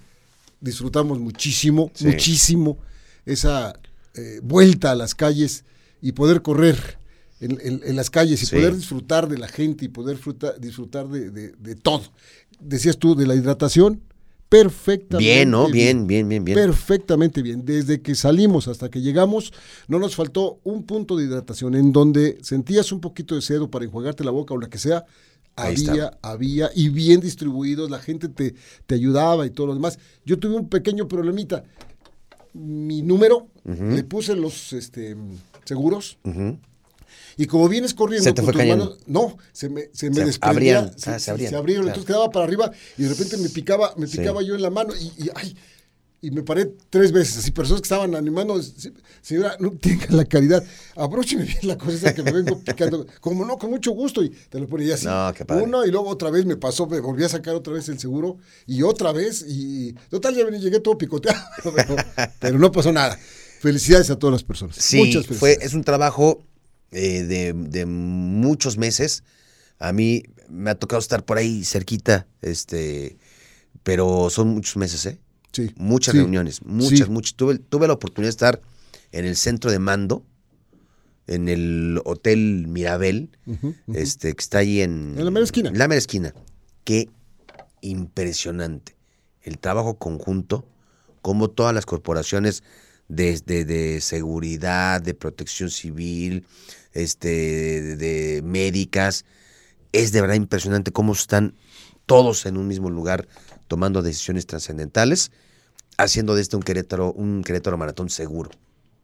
disfrutamos 0.61 1.19
muchísimo, 1.19 1.91
Sí. 1.95 2.07
muchísimo 2.07 2.79
esa 3.27 3.79
eh, 4.15 4.41
vuelta 4.43 4.93
a 4.93 4.95
las 4.95 5.15
calles 5.15 5.65
y 6.01 6.13
poder 6.13 6.41
correr 6.43 6.99
en, 7.41 7.59
en- 7.63 7.83
en 7.85 7.97
las 7.97 8.09
calles 8.11 8.43
y 8.43 8.47
Sí. 8.47 8.57
poder 8.57 8.75
disfrutar 8.77 9.29
de 9.29 9.39
la 9.39 9.49
gente 9.49 9.85
y 9.85 9.89
poder 9.89 10.17
fruta- 10.17 10.55
disfrutar 10.59 11.09
de, 11.09 11.31
de- 11.31 11.53
de 11.59 11.75
todo. 11.75 12.03
Decías 12.61 12.97
tú 12.99 13.15
de 13.15 13.27
la 13.27 13.35
hidratación, 13.35 14.01
perfectamente. 14.63 15.33
Bien, 15.33 15.51
¿no? 15.51 15.69
Bien, 15.69 16.07
bien, 16.07 16.29
bien, 16.29 16.45
bien. 16.45 16.57
Perfectamente 16.57 17.43
bien. 17.43 17.65
Desde 17.65 18.01
que 18.01 18.15
salimos 18.15 18.69
hasta 18.69 18.89
que 18.89 19.01
llegamos, 19.01 19.53
no 19.89 19.99
nos 19.99 20.15
faltó 20.15 20.61
un 20.63 20.85
punto 20.85 21.17
de 21.17 21.25
hidratación 21.25 21.75
en 21.75 21.93
donde 21.93 22.39
sentías 22.43 22.93
un 22.93 23.01
poquito 23.01 23.35
de 23.35 23.43
cedo 23.43 23.71
para 23.71 23.85
enjuagarte 23.85 24.23
la 24.25 24.31
boca 24.31 24.55
o 24.55 24.59
la 24.59 24.69
que 24.69 24.79
sea. 24.79 25.05
Ahí 25.57 25.75
Había, 25.89 26.05
está. 26.07 26.19
había, 26.23 26.71
y 26.75 26.89
bien 26.89 27.21
distribuidos, 27.21 27.91
la 27.91 27.99
gente 27.99 28.29
te, 28.29 28.55
te 28.87 28.95
ayudaba 28.95 29.47
y 29.47 29.51
todo 29.51 29.69
lo 29.69 29.75
demás. 29.75 29.99
Yo 30.25 30.39
tuve 30.39 30.57
un 30.57 30.69
pequeño 30.69 31.07
problemita. 31.09 31.65
Mi 32.53 33.03
número, 33.03 33.49
le 33.65 34.05
puse 34.05 34.37
los 34.37 34.73
este, 34.73 35.17
seguros. 35.65 36.19
Y 37.37 37.47
como 37.47 37.69
vienes 37.69 37.95
corriendo 37.95 38.25
Se 38.25 38.33
te 38.33 38.43
con 38.43 38.47
fue 38.47 38.53
tus 38.53 38.61
cayendo. 38.61 38.85
manos, 38.85 38.99
no, 39.07 39.37
se 39.53 39.69
me, 39.69 39.89
se 39.93 40.09
me 40.11 40.17
Se 40.17 40.25
desprendía, 40.27 40.79
abrían. 40.79 40.99
se, 40.99 41.11
Ah, 41.11 41.19
se 41.19 41.31
abrían, 41.31 41.55
abrieron, 41.55 41.85
claro. 41.85 41.95
entonces 42.01 42.07
quedaba 42.07 42.31
para 42.31 42.45
arriba 42.47 42.71
y 42.99 43.03
de 43.03 43.09
repente 43.09 43.37
me 43.39 43.49
picaba, 43.49 43.95
me 43.97 44.07
Sí. 44.07 44.19
picaba 44.19 44.43
yo 44.43 44.55
en 44.55 44.63
la 44.63 44.71
mano 44.71 44.93
y, 44.95 45.05
y, 45.25 45.31
ay, 45.35 45.57
y 46.23 46.31
me 46.31 46.43
paré 46.43 46.73
tres 46.89 47.13
veces, 47.13 47.37
así 47.37 47.51
personas 47.51 47.83
que 47.83 47.85
estaban 47.85 48.15
animando, 48.15 48.63
"Se- 48.63 48.93
señora, 49.21 49.57
no 49.61 49.73
tenga 49.73 50.07
la 50.09 50.25
caridad, 50.25 50.65
abrócheme 50.97 51.43
bien 51.45 51.59
la 51.65 51.77
cosa 51.77 52.15
que 52.15 52.23
me 52.23 52.33
vengo 52.33 52.59
picando, 52.61 53.07
como 53.21 53.45
no, 53.45 53.59
con 53.59 53.69
mucho 53.69 53.91
gusto, 53.91 54.23
y 54.23 54.31
te 54.31 54.59
lo 54.59 54.67
ponía 54.67 54.95
así, 54.95 55.05
No, 55.07 55.31
qué 55.37 55.45
padre. 55.45 55.65
uno 55.65 55.85
y 55.85 55.91
luego 55.91 56.09
otra 56.09 56.31
vez 56.31 56.47
me 56.47 56.57
pasó, 56.57 56.87
me 56.87 56.99
volví 57.01 57.25
a 57.25 57.29
sacar 57.29 57.55
otra 57.55 57.75
vez 57.75 57.91
el 57.91 57.99
seguro 57.99 58.39
y 58.67 58.81
otra 58.83 59.13
vez 59.13 59.45
y 59.47 59.93
total 60.09 60.35
ya 60.35 60.45
vení, 60.47 60.61
llegué 60.61 60.81
todo 60.81 60.97
picoteado, 60.97 61.39
pero, 61.77 61.97
pero 62.41 62.59
no 62.59 62.73
pasó 62.73 62.91
nada. 62.91 63.19
Felicidades 63.61 64.09
a 64.11 64.19
todas 64.19 64.33
las 64.33 64.45
personas. 64.45 64.77
Sí, 64.77 64.99
Muchas 64.99 65.27
fue, 65.27 65.37
felicidades. 65.37 65.69
es 65.69 65.75
un 65.75 65.85
trabajo 65.85 66.43
eh, 66.95 67.25
de, 67.25 67.53
de 67.53 67.87
muchos 67.87 68.79
meses. 68.79 69.25
A 69.79 69.93
mí 69.93 70.23
me 70.49 70.71
ha 70.71 70.75
tocado 70.77 71.01
estar 71.01 71.25
por 71.25 71.37
ahí 71.37 71.65
cerquita, 71.65 72.27
este, 72.41 73.19
pero 73.83 74.31
son 74.31 74.49
muchos 74.49 74.77
meses, 74.77 75.05
¿eh? 75.07 75.19
Sí, 75.53 75.71
Muchas 75.77 76.13
sí, 76.13 76.19
reuniones, 76.19 76.63
muchas, 76.65 77.07
sí. 77.07 77.11
muchas. 77.11 77.35
Tuve, 77.35 77.59
tuve 77.59 77.87
la 77.87 77.93
oportunidad 77.93 78.29
de 78.29 78.31
estar 78.31 78.63
en 79.13 79.25
el 79.25 79.37
centro 79.37 79.71
de 79.71 79.79
mando, 79.79 80.25
en 81.27 81.49
el 81.49 82.01
Hotel 82.05 82.67
Mirabel, 82.69 83.31
este, 83.93 84.35
que 84.35 84.43
está 84.43 84.59
ahí 84.59 84.81
en... 84.81 85.15
En 85.17 85.25
la 85.25 85.31
mera 85.31 85.45
esquina. 85.45 85.69
En 85.71 85.79
la 85.79 85.87
mera 85.87 85.99
esquina. 85.99 86.35
Qué 86.83 87.09
impresionante. 87.83 88.97
El 89.43 89.59
trabajo 89.59 89.97
conjunto, 89.97 90.67
como 91.23 91.49
todas 91.49 91.73
las 91.75 91.87
corporaciones 91.87 92.63
de, 93.09 93.41
de- 93.45 93.65
de 93.65 94.01
seguridad, 94.01 95.01
de 95.03 95.15
protección 95.15 95.71
civil, 95.71 96.47
este, 96.93 97.29
de, 97.29 97.97
de 97.97 98.43
médicas, 98.43 99.25
es 99.93 100.13
de 100.13 100.21
verdad 100.21 100.35
impresionante 100.37 100.91
cómo 100.93 101.13
están 101.13 101.55
todos 102.07 102.47
en 102.47 102.57
un 102.57 102.67
mismo 102.69 102.91
lugar 102.91 103.27
tomando 103.69 104.03
decisiones 104.03 104.47
trascendentales, 104.47 105.31
haciendo 105.97 106.35
de 106.35 106.43
este 106.43 106.57
un 106.57 106.63
Querétaro, 106.63 107.13
un 107.13 107.43
Querétaro 107.43 107.79
maratón 107.79 108.11
seguro. 108.11 108.51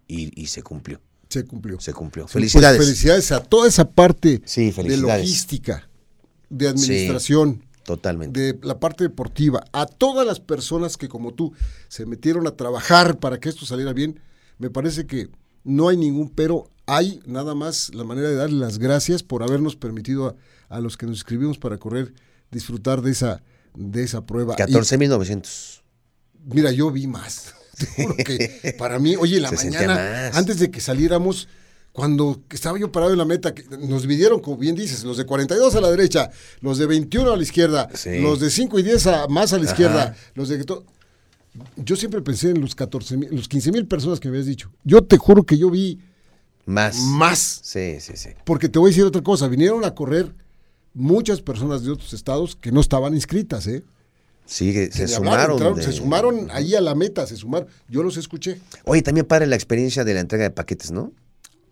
Y, 0.09 0.33
y 0.41 0.47
se 0.49 0.63
cumplió, 0.63 1.01
Se 1.29 1.45
cumplió. 1.45 1.79
se 1.81 1.93
cumplió. 1.93 2.27
Sí, 2.27 2.33
Felicidades. 2.35 2.77
pues, 2.79 2.89
felicidades 2.89 3.31
a 3.33 3.43
toda 3.43 3.69
esa 3.69 3.89
parte 3.91 4.43
Sí, 4.45 4.71
de 4.73 4.97
logística, 4.97 5.89
de 6.49 6.69
administración, 6.69 7.65
Totalmente. 7.85 8.39
de 8.41 8.59
la 8.63 8.79
parte 8.79 9.05
deportiva, 9.05 9.65
a 9.73 9.87
todas 9.87 10.27
las 10.27 10.41
personas 10.41 10.97
que 10.97 11.09
como 11.09 11.33
tú 11.33 11.53
se 11.89 12.07
metieron 12.07 12.47
a 12.47 12.53
trabajar 12.53 13.19
para 13.19 13.41
que 13.41 13.49
esto 13.49 13.67
saliera 13.67 13.93
bien. 13.93 14.21
Me 14.59 14.71
parece 14.71 15.07
que 15.07 15.29
no 15.65 15.89
hay 15.89 15.97
ningún 15.97 16.29
pero, 16.31 16.71
hay 16.87 17.21
nada 17.27 17.55
más 17.55 17.95
la 17.95 18.05
manera 18.05 18.29
de 18.29 18.35
darle 18.35 18.59
las 18.59 18.79
gracias 18.79 19.23
por 19.23 19.43
habernos 19.43 19.77
permitido 19.77 20.37
a, 20.69 20.77
a 20.77 20.81
los 20.81 20.97
que 20.97 21.07
nos 21.07 21.17
inscribimos 21.17 21.59
para 21.59 21.79
correr 21.79 22.13
disfrutar 22.51 23.01
de 23.01 23.13
esa 23.13 23.43
de 23.75 24.03
esa 24.03 24.27
prueba. 24.27 24.55
Y, 24.59 24.63
14.900. 24.63 25.83
Mira, 26.47 26.73
yo 26.73 26.91
vi 26.91 27.07
más. 27.07 27.55
Te 27.79 27.87
juro 27.87 28.17
que 28.17 28.75
para 28.79 28.99
mí, 28.99 29.17
oye, 29.17 29.37
en 29.37 29.43
la 29.43 29.49
Se 29.51 29.71
mañana, 29.71 30.29
antes 30.35 30.59
de 30.59 30.71
que 30.71 30.81
saliéramos, 30.81 31.49
Cuando 31.93 32.41
estaba 32.51 32.79
yo 32.79 32.93
parado 32.93 33.13
en 33.13 33.19
la 33.19 33.25
meta, 33.25 33.53
que 33.53 33.65
nos 33.77 34.03
dividieron, 34.03 34.41
como 34.41 34.57
bien 34.57 34.77
dices, 34.77 35.03
los 35.03 35.17
de 35.17 35.27
42 35.27 35.75
a 35.75 35.81
la 35.81 35.91
derecha, 35.91 36.31
los 36.61 36.79
de 36.79 36.87
21 36.87 37.33
a 37.33 37.37
la 37.37 37.43
izquierda, 37.43 37.89
Sí. 37.95 38.21
los 38.21 38.39
de 38.39 38.49
5 38.51 38.79
y 38.79 38.83
10 38.85 39.07
a, 39.09 39.27
más 39.29 39.53
a 39.53 39.57
la 39.59 39.65
Ajá. 39.65 39.73
izquierda, 39.73 40.17
los 40.35 40.49
de... 40.49 40.63
to- 40.65 40.85
Yo 41.77 41.97
siempre 41.97 42.23
pensé 42.23 42.51
en 42.51 42.61
los 42.61 42.77
14 42.77 43.17
mil, 43.17 43.29
los 43.33 43.49
15 43.49 43.73
mil 43.73 43.87
personas 43.87 44.21
que 44.21 44.29
me 44.29 44.35
habías 44.37 44.47
dicho. 44.47 44.71
Yo 44.85 45.03
te 45.03 45.17
juro 45.19 45.43
que 45.43 45.59
yo 45.59 45.69
vi 45.69 45.99
Más. 46.65 46.97
más. 47.01 47.61
Sí, 47.65 47.97
sí, 48.01 48.13
sí. 48.17 48.31
Porque 48.45 48.69
te 48.69 48.79
voy 48.79 48.91
a 48.91 48.93
decir 48.93 49.05
otra 49.05 49.23
cosa, 49.23 49.49
vinieron 49.49 49.85
a 49.85 49.93
correr 49.93 50.33
muchas 50.95 51.41
personas 51.43 51.83
de 51.83 51.91
otros 51.91 52.13
estados 52.15 52.55
que 52.55 52.71
no 52.71 52.81
estaban 52.81 53.15
inscritas, 53.15 53.67
¿eh? 53.67 53.83
Sí, 54.47 54.73
que 54.73 54.91
se 54.93 55.09
sumaron. 55.09 55.53
entraron, 55.53 55.77
de- 55.77 55.83
Se 55.83 55.93
sumaron 55.93 56.49
ahí 56.53 56.75
a 56.77 56.81
la 56.81 56.95
meta, 56.95 57.27
se 57.27 57.35
sumaron. 57.37 57.69
Yo 57.89 58.03
los 58.05 58.17
escuché. 58.17 58.61
Oye, 58.85 59.03
también 59.03 59.27
padre 59.27 59.47
la 59.49 59.57
experiencia 59.57 60.05
de 60.05 60.15
la 60.15 60.21
entrega 60.21 60.45
de 60.45 60.51
paquetes, 60.51 60.93
¿no? 60.93 61.13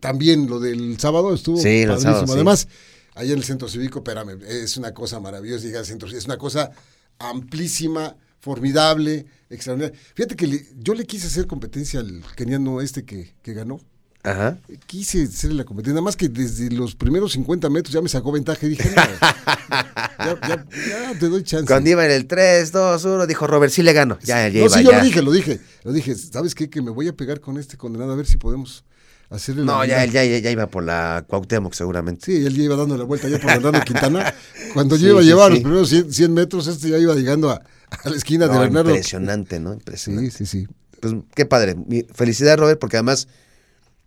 También 0.00 0.48
lo 0.48 0.60
del 0.60 0.98
sábado 0.98 1.34
estuvo 1.34 1.56
Sí, 1.58 1.84
padrísimo. 1.86 1.96
sábado, 2.12 2.26
sí. 2.26 2.32
Además, 2.34 2.68
ahí 3.14 3.32
en 3.32 3.38
el 3.38 3.44
centro 3.44 3.68
cívico, 3.68 3.98
espérame, 3.98 4.38
es 4.48 4.76
una 4.76 4.92
cosa 4.94 5.18
maravillosa 5.20 5.64
llegar 5.64 5.80
al 5.80 5.86
centro 5.86 6.08
cívico. 6.08 6.18
Es 6.20 6.26
una 6.26 6.38
cosa 6.38 6.70
amplísima, 7.18 8.16
formidable, 8.40 9.26
extraordinaria. 9.50 9.98
Fíjate 10.14 10.36
que 10.36 10.46
le- 10.46 10.66
yo 10.78 10.94
le 10.94 11.04
quise 11.04 11.26
hacer 11.26 11.46
competencia 11.46 12.00
al 12.00 12.22
keniano 12.36 12.80
este 12.80 13.04
que, 13.04 13.34
que 13.42 13.54
ganó. 13.54 13.80
Ajá. 14.22 14.58
Quise 14.86 15.22
hacerle 15.24 15.56
la 15.56 15.64
competencia, 15.64 15.94
nada 15.94 16.02
más 16.04 16.16
que 16.16 16.28
desde 16.28 16.70
los 16.70 16.94
primeros 16.94 17.32
50 17.32 17.70
metros 17.70 17.92
ya 17.92 18.00
me 18.02 18.08
sacó 18.08 18.30
ventaja 18.32 18.66
y 18.66 18.70
dije, 18.70 18.90
no, 18.90 19.02
ya, 20.18 20.40
ya- 20.48 20.66
ya 21.12 21.18
te 21.18 21.28
doy 21.28 21.42
chance. 21.44 21.66
Cuando 21.66 21.90
iba 21.90 22.04
en 22.04 22.10
el 22.10 22.26
3, 22.26 22.70
2, 22.72 23.04
1, 23.04 23.26
dijo 23.26 23.46
Robert, 23.46 23.72
sí 23.72 23.82
le 23.82 23.92
gano. 23.92 24.18
Ya, 24.22 24.48
ya 24.48 24.60
no, 24.60 24.66
iba, 24.66 24.76
sí, 24.78 24.84
yo 24.84 24.92
lo 24.92 25.00
dije, 25.02 25.22
lo 25.22 25.32
dije, 25.32 25.60
lo 25.84 25.92
dije, 25.92 26.14
¿sabes 26.14 26.54
qué? 26.54 26.68
Que 26.68 26.82
me 26.82 26.90
voy 26.90 27.08
a 27.08 27.12
pegar 27.16 27.40
con 27.40 27.58
este 27.58 27.76
condenado 27.76 28.12
a 28.12 28.16
ver 28.16 28.26
si 28.26 28.36
podemos 28.36 28.84
hacerle 29.30 29.64
la 29.64 29.72
No, 29.72 29.84
ya, 29.84 30.04
él 30.04 30.10
ya, 30.10 30.24
ya, 30.24 30.38
ya 30.38 30.50
iba 30.50 30.66
por 30.68 30.84
la 30.84 31.24
Cuauhtémoc 31.28 31.74
seguramente. 31.74 32.26
Sí, 32.26 32.46
él 32.46 32.54
ya 32.56 32.62
iba 32.62 32.76
dando 32.76 32.96
la 32.96 33.04
vuelta 33.04 33.28
ya 33.28 33.38
por 33.38 33.46
Bernardo 33.50 33.80
Quintana. 33.84 34.34
Cuando 34.74 34.96
Sí, 34.96 35.02
yo 35.02 35.08
iba 35.10 35.20
a 35.20 35.24
llevar 35.24 35.48
sí. 35.48 35.54
los 35.54 35.62
primeros 35.62 35.88
100, 35.90 36.12
100 36.12 36.34
metros, 36.34 36.66
este 36.66 36.88
ya 36.90 36.98
iba 36.98 37.14
llegando 37.14 37.50
a, 37.50 37.62
a 38.04 38.08
la 38.10 38.16
esquina 38.16 38.48
de 38.48 38.58
Bernardo. 38.58 38.90
impresionante, 38.90 39.60
¿no? 39.60 39.72
Impresionante. 39.74 40.30
Sí, 40.30 40.46
sí, 40.46 40.64
sí. 40.64 40.68
Pues 41.00 41.14
qué 41.34 41.46
padre. 41.46 41.74
Mi- 41.74 42.04
Felicidades, 42.14 42.58
Robert, 42.58 42.78
porque 42.80 42.96
además, 42.96 43.28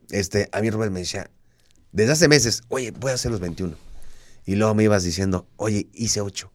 este, 0.10 0.50
a 0.51 0.62
mí 0.62 0.70
Robert 0.70 0.92
me 0.92 1.00
decía, 1.01 1.30
desde 1.92 2.13
hace 2.13 2.28
meses, 2.28 2.62
oye, 2.70 2.92
voy 2.92 3.12
a 3.12 3.16
hacer 3.16 3.32
los 3.32 3.40
21. 3.40 3.75
Y 4.46 4.56
luego 4.56 4.74
me 4.75 4.84
ibas 4.84 5.04
diciendo, 5.04 5.48
oye, 5.58 5.88
hice 5.94 6.22
8. 6.22 6.51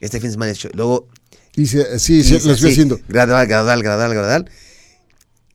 Este 0.00 0.20
fin 0.20 0.28
de 0.28 0.32
semana 0.32 0.50
he 0.50 0.54
hecho. 0.54 0.68
Luego, 0.74 1.08
Dice, 1.56 1.98
sí, 2.00 2.22
sí, 2.24 2.34
hice 2.36 2.46
lo 2.48 2.54
estoy 2.54 2.70
así, 2.70 2.72
haciendo. 2.72 2.98
Gradual, 3.08 3.46
gradual, 3.46 3.82
gradual, 3.82 4.12
gradual. 4.14 4.50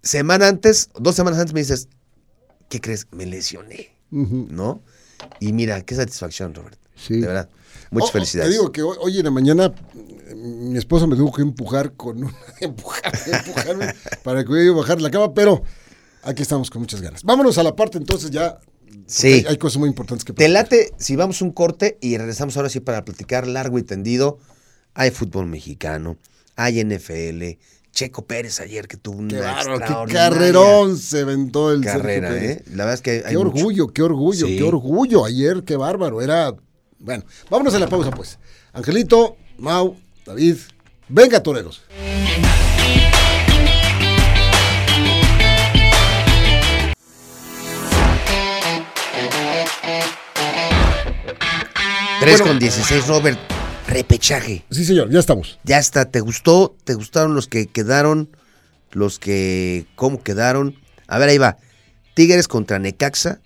Semana 0.02 0.48
antes, 0.48 0.90
dos 0.98 1.16
semanas 1.16 1.40
antes 1.40 1.54
me 1.54 1.60
dices, 1.60 1.88
¿qué 2.70 2.80
crees? 2.80 3.08
Me 3.12 3.26
lesioné. 3.26 3.92
¿no? 4.12 4.82
Y 5.40 5.52
mira, 5.54 5.82
qué 5.82 5.96
satisfacción, 5.96 6.54
Robert. 6.56 6.80
Sí. 6.96 7.20
De 7.20 7.28
verdad. 7.28 7.50
Muchas 7.92 8.10
Oh, 8.10 8.14
felicidades. 8.14 8.52
Te 8.52 8.58
digo 8.58 8.72
que 8.72 8.82
hoy, 8.82 8.98
hoy 9.02 9.18
en 9.20 9.26
la 9.26 9.32
mañana 9.32 9.74
eh, 9.96 10.36
mi 10.36 10.78
esposa 10.78 11.08
me 11.08 11.16
tuvo 11.16 11.32
que 11.32 11.42
empujar 11.42 11.94
con 11.94 12.24
una, 12.24 12.34
empujar, 12.62 13.12
empujarme 13.28 13.94
para 14.24 14.44
que 14.46 14.66
yo 14.66 14.76
bajar 14.76 15.02
la 15.02 15.10
cama, 15.12 15.34
pero 15.34 15.64
aquí 16.24 16.42
estamos 16.42 16.70
con 16.70 16.82
muchas 16.82 17.02
ganas. 17.02 17.24
Vámonos 17.24 17.58
a 17.58 17.64
la 17.64 17.76
parte 17.76 17.98
entonces 17.98 18.32
ya. 18.32 18.60
Sí. 19.06 19.28
Hay, 19.28 19.46
hay 19.50 19.58
cosas 19.58 19.78
muy 19.80 19.90
importantes 19.90 20.24
que 20.26 20.34
¿Te 20.34 20.46
platicar. 20.50 20.64
late 20.64 20.94
si 20.98 21.16
vamos 21.16 21.42
un 21.42 21.52
corte 21.52 21.98
y 22.02 22.18
regresamos 22.18 22.58
ahora 22.58 22.70
sí 22.70 22.80
para 22.80 23.06
platicar 23.06 23.48
largo 23.48 23.78
y 23.80 23.84
tendido? 23.84 24.40
Hay 24.94 25.12
fútbol 25.12 25.46
mexicano, 25.46 26.18
hay 26.56 26.84
NFL, 26.84 27.58
Checo 27.92 28.26
Pérez 28.26 28.60
ayer 28.62 28.88
que 28.88 28.98
tuvo 28.98 29.18
una 29.20 29.30
Qué 29.30 29.40
bárbaro, 29.42 30.06
qué 30.06 30.14
carrerón 30.14 30.98
se 30.98 31.22
aventó 31.22 31.72
el 31.72 31.82
carrera, 31.82 32.30
Pérez. 32.30 32.58
¿eh? 32.60 32.64
La 32.70 32.86
verdad 32.86 32.94
es 32.94 33.02
que 33.02 33.12
hay 33.26 33.32
Qué 33.34 33.38
mucho- 33.38 33.50
orgullo, 33.58 33.88
qué 33.88 34.02
orgullo, 34.04 34.48
Sí. 34.48 34.58
qué 34.58 34.64
orgullo. 34.64 35.26
Ayer, 35.26 35.64
qué 35.64 35.76
bárbaro. 35.76 36.22
Era. 36.22 36.54
Bueno, 37.00 37.24
vámonos 37.50 37.74
a 37.74 37.80
la 37.80 37.88
pausa, 37.88 38.12
pues. 38.12 38.38
Angelito, 38.74 39.38
Mau, 39.58 39.98
David. 40.26 40.58
Venga, 41.10 41.42
toreros. 41.42 41.82
Tres 52.20 52.40
Bueno. 52.40 52.46
con 52.54 52.60
16, 52.60 53.08
Robert. 53.08 53.40
Repechaje. 53.90 54.64
Sí, 54.70 54.86
señor, 54.86 55.10
ya 55.10 55.20
estamos. 55.20 55.60
Ya 55.64 55.80
está. 55.80 56.06
¿Te 56.06 56.20
gustó? 56.22 56.76
¿Te 56.84 56.94
gustaron 56.94 57.36
los 57.36 57.48
que 57.48 57.68
quedaron? 57.68 58.30
Los 58.92 59.20
que. 59.20 59.86
¿Cómo 59.96 60.22
quedaron? 60.24 60.76
A 61.08 61.18
ver, 61.18 61.30
ahí 61.30 61.38
va. 61.38 61.58
Tigres 62.14 62.48
contra 62.48 62.80
Necaxa. 62.80 63.40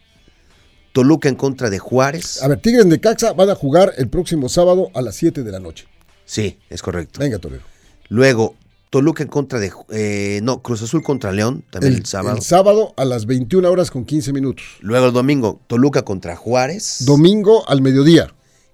Toluca 0.93 1.27
en 1.27 1.35
contra 1.35 1.69
de 1.69 1.79
Juárez. 1.79 2.41
A 2.43 2.47
ver, 2.47 2.59
Tigres 2.62 2.88
de 2.88 3.00
Caxa 3.00 3.33
van 3.33 3.50
a 3.50 3.55
jugar 3.55 3.93
el 3.97 4.09
próximo 4.09 4.47
sábado 4.47 4.89
a 4.93 5.01
las 5.01 5.15
7 5.15 5.43
de 5.43 5.51
la 5.51 5.59
noche. 5.59 5.88
Sí, 6.25 6.59
es 6.69 6.83
correcto. 6.83 7.19
Venga, 7.19 7.39
torero. 7.39 7.63
Luego, 8.09 8.55
Toluca 8.91 9.23
en 9.23 9.29
contra 9.29 9.59
de. 9.59 9.71
eh, 9.89 10.39
no, 10.43 10.62
Cruz 10.62 10.83
Azul 10.83 11.01
contra 11.01 11.31
León, 11.31 11.63
también 11.71 11.93
el, 11.95 12.05
sábado. 12.05 12.35
el 12.38 12.43
sábado 12.43 12.93
a 12.95 13.05
las 13.05 13.25
21 13.25 13.67
horas 13.71 13.89
con 13.89 14.05
15 14.05 14.33
minutos. 14.33 14.63
Luego 14.81 15.07
el 15.07 15.13
domingo, 15.13 15.59
Toluca 15.65 16.03
contra 16.03 16.35
Juárez. 16.35 16.97
Domingo 17.05 17.67
al 17.67 17.81
mediodía. 17.81 18.31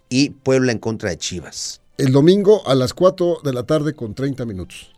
Y 0.09 0.31
Puebla 0.31 0.71
en 0.71 0.79
contra 0.79 1.09
de 1.09 1.17
Chivas. 1.17 1.81
El 1.97 2.11
domingo 2.11 2.67
a 2.67 2.75
las 2.75 2.93
4 2.93 3.39
de 3.43 3.53
la 3.53 3.63
tarde 3.63 3.93
con 3.93 4.13
30 4.15 4.45
minutos. 4.45 4.91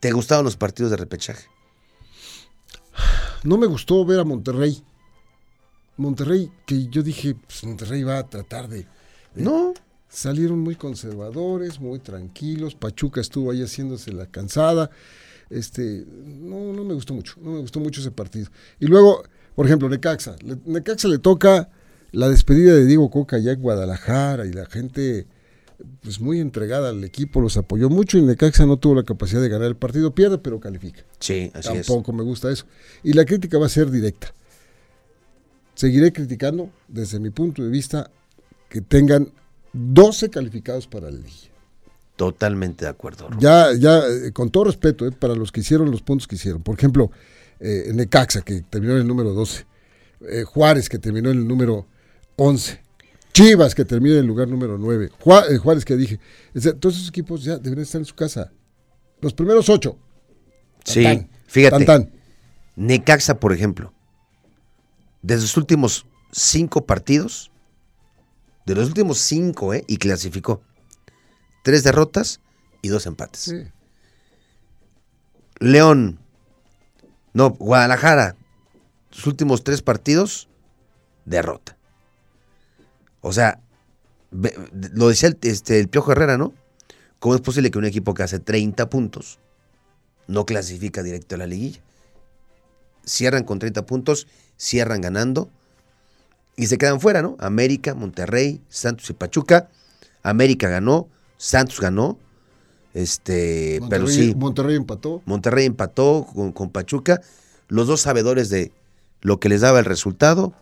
¿Te 0.00 0.12
gustaron 0.12 0.44
los 0.44 0.56
partidos 0.56 0.90
de 0.90 0.96
repechaje? 0.98 1.46
No 3.42 3.58
me 3.58 3.66
gustó 3.66 4.04
ver 4.04 4.20
a 4.20 4.24
Monterrey. 4.24 4.82
Monterrey, 5.96 6.50
que 6.66 6.86
yo 6.88 7.02
dije, 7.02 7.34
pues 7.34 7.64
Monterrey 7.64 8.02
va 8.02 8.18
a 8.18 8.28
tratar 8.28 8.68
de... 8.68 8.86
No. 9.34 9.74
Salieron 10.08 10.60
muy 10.60 10.76
conservadores, 10.76 11.80
muy 11.80 11.98
tranquilos. 11.98 12.74
Pachuca 12.74 13.20
estuvo 13.20 13.50
ahí 13.50 13.62
haciéndose 13.62 14.12
la 14.12 14.26
cansada. 14.26 14.90
Este, 15.50 16.04
no, 16.08 16.72
no 16.72 16.84
me 16.84 16.94
gustó 16.94 17.14
mucho. 17.14 17.34
No 17.40 17.52
me 17.52 17.60
gustó 17.60 17.80
mucho 17.80 18.00
ese 18.00 18.10
partido. 18.10 18.48
Y 18.80 18.86
luego, 18.86 19.24
por 19.56 19.66
ejemplo, 19.66 19.88
Necaxa. 19.88 20.36
Le- 20.42 20.58
Necaxa 20.64 21.08
le 21.08 21.18
toca 21.18 21.68
la 22.14 22.28
despedida 22.28 22.74
de 22.74 22.86
Diego 22.86 23.10
Coca 23.10 23.36
allá 23.36 23.52
en 23.52 23.60
Guadalajara 23.60 24.46
y 24.46 24.52
la 24.52 24.66
gente, 24.66 25.26
pues 26.02 26.20
muy 26.20 26.40
entregada 26.40 26.90
al 26.90 27.02
equipo, 27.02 27.40
los 27.40 27.56
apoyó 27.56 27.90
mucho 27.90 28.18
y 28.18 28.22
Necaxa 28.22 28.66
no 28.66 28.76
tuvo 28.76 28.94
la 28.94 29.02
capacidad 29.02 29.42
de 29.42 29.48
ganar 29.48 29.66
el 29.66 29.76
partido. 29.76 30.14
Pierde, 30.14 30.38
pero 30.38 30.60
califica. 30.60 31.02
Sí, 31.18 31.50
así 31.54 31.76
es. 31.76 31.86
Tampoco 31.86 32.12
me 32.12 32.22
gusta 32.22 32.50
eso. 32.50 32.66
Y 33.02 33.12
la 33.12 33.24
crítica 33.24 33.58
va 33.58 33.66
a 33.66 33.68
ser 33.68 33.90
directa. 33.90 34.32
Seguiré 35.74 36.12
criticando, 36.12 36.70
desde 36.86 37.18
mi 37.18 37.30
punto 37.30 37.62
de 37.64 37.68
vista, 37.68 38.10
que 38.68 38.80
tengan 38.80 39.32
12 39.72 40.30
calificados 40.30 40.86
para 40.86 41.10
la 41.10 41.18
liga. 41.18 41.28
Totalmente 42.14 42.84
de 42.84 42.90
acuerdo. 42.92 43.28
Ya, 43.40 43.72
ya, 43.76 44.02
eh, 44.06 44.30
con 44.32 44.50
todo 44.50 44.64
respeto, 44.64 45.04
eh, 45.04 45.10
para 45.10 45.34
los 45.34 45.50
que 45.50 45.60
hicieron 45.60 45.90
los 45.90 46.02
puntos 46.02 46.28
que 46.28 46.36
hicieron. 46.36 46.62
Por 46.62 46.78
ejemplo, 46.78 47.10
eh, 47.58 47.90
Necaxa, 47.92 48.42
que 48.42 48.62
terminó 48.62 48.94
en 48.94 49.00
el 49.00 49.06
número 49.08 49.32
12. 49.32 49.66
eh, 50.28 50.44
Juárez, 50.44 50.88
que 50.88 50.98
terminó 50.98 51.30
en 51.30 51.38
el 51.38 51.48
número 51.48 51.86
11. 52.36 52.80
Chivas, 53.32 53.74
que 53.74 53.84
termina 53.84 54.14
en 54.14 54.20
el 54.20 54.26
lugar 54.26 54.48
número 54.48 54.78
9. 54.78 55.10
Juá- 55.20 55.44
eh, 55.50 55.58
Juárez, 55.58 55.84
que 55.84 55.96
dije. 55.96 56.20
Todos 56.80 56.96
esos 56.96 57.08
equipos 57.08 57.42
ya 57.42 57.56
deberían 57.56 57.82
estar 57.82 58.00
en 58.00 58.04
su 58.04 58.14
casa. 58.14 58.52
Los 59.20 59.34
primeros 59.34 59.68
8. 59.68 59.96
Sí, 60.84 61.02
Tan, 61.02 61.28
fíjate. 61.46 61.84
Tan, 61.84 62.04
tan. 62.04 62.12
Necaxa, 62.76 63.38
por 63.40 63.52
ejemplo, 63.52 63.92
de 65.22 65.36
los 65.36 65.56
últimos 65.56 66.06
cinco 66.32 66.84
partidos, 66.86 67.50
de 68.66 68.74
los 68.74 68.88
últimos 68.88 69.18
cinco, 69.18 69.74
¿eh? 69.74 69.84
Y 69.88 69.96
clasificó. 69.96 70.62
Tres 71.62 71.82
derrotas 71.84 72.40
y 72.82 72.88
dos 72.88 73.06
empates. 73.06 73.40
Sí. 73.40 73.62
León, 75.60 76.18
no, 77.32 77.50
Guadalajara, 77.50 78.36
sus 79.10 79.26
últimos 79.26 79.64
tres 79.64 79.82
partidos, 79.82 80.48
derrota. 81.24 81.73
O 83.24 83.32
sea, 83.32 83.58
lo 84.30 85.08
decía 85.08 85.30
el, 85.30 85.38
este, 85.40 85.80
el 85.80 85.88
Piojo 85.88 86.12
Herrera, 86.12 86.36
¿no? 86.36 86.52
¿Cómo 87.18 87.34
es 87.34 87.40
posible 87.40 87.70
que 87.70 87.78
un 87.78 87.86
equipo 87.86 88.12
que 88.12 88.22
hace 88.22 88.38
30 88.38 88.90
puntos 88.90 89.38
no 90.26 90.44
clasifica 90.44 91.02
directo 91.02 91.34
a 91.34 91.38
la 91.38 91.46
liguilla? 91.46 91.80
Cierran 93.06 93.44
con 93.44 93.58
30 93.58 93.86
puntos, 93.86 94.26
cierran 94.58 95.00
ganando 95.00 95.48
y 96.54 96.66
se 96.66 96.76
quedan 96.76 97.00
fuera, 97.00 97.22
¿no? 97.22 97.36
América, 97.40 97.94
Monterrey, 97.94 98.60
Santos 98.68 99.08
y 99.08 99.14
Pachuca. 99.14 99.70
América 100.22 100.68
ganó, 100.68 101.08
Santos 101.38 101.80
ganó, 101.80 102.18
este, 102.92 103.80
pero 103.88 104.02
Monterrey, 104.02 104.28
sí. 104.28 104.34
Monterrey 104.34 104.76
empató. 104.76 105.22
Monterrey 105.24 105.64
empató 105.64 106.26
con, 106.34 106.52
con 106.52 106.68
Pachuca. 106.68 107.22
Los 107.68 107.86
dos 107.86 108.02
sabedores 108.02 108.50
de 108.50 108.70
lo 109.22 109.40
que 109.40 109.48
les 109.48 109.62
daba 109.62 109.78
el 109.78 109.86
resultado 109.86 110.52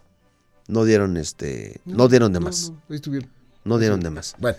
no 0.69 0.85
dieron 0.85 1.16
este, 1.16 1.81
no, 1.85 2.09
dieron 2.09 2.33
de 2.33 2.40
más, 2.40 2.71
No, 2.71 2.75
no, 2.76 2.83
ahí 2.90 2.97
estuvieron. 2.97 3.31
no 3.64 3.78
dieron 3.78 4.00
de 4.00 4.11
más. 4.11 4.35
Bueno, 4.38 4.57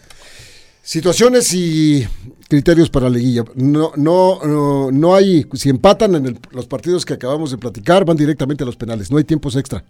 situaciones 0.81 1.53
y 1.53 2.07
criterios 2.49 2.89
para 2.89 3.09
la 3.09 3.17
liguilla. 3.17 3.43
No, 3.55 3.91
no, 3.95 4.39
no, 4.43 4.91
no 4.91 5.15
hay, 5.15 5.45
si 5.53 5.69
empatan 5.69 6.15
en 6.15 6.25
el- 6.27 6.39
los 6.51 6.67
partidos 6.67 7.05
que 7.05 7.13
acabamos 7.13 7.51
de 7.51 7.57
platicar, 7.57 8.05
van 8.05 8.17
directamente 8.17 8.63
a 8.63 8.65
los 8.65 8.75
penales. 8.75 9.09
No 9.11 9.17
hay 9.17 9.23
tiempos 9.23 9.55
extra. 9.55 9.83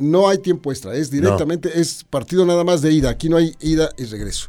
no 0.00 0.28
hay 0.28 0.38
tiempo 0.38 0.70
extra, 0.70 0.94
es 0.94 1.10
directamente, 1.10 1.80
es 1.80 2.04
partido 2.04 2.46
nada 2.46 2.62
más 2.62 2.82
de 2.82 2.92
ida, 2.92 3.10
aquí 3.10 3.28
no 3.28 3.36
hay 3.36 3.56
ida 3.58 3.90
y 3.98 4.04
regreso. 4.04 4.48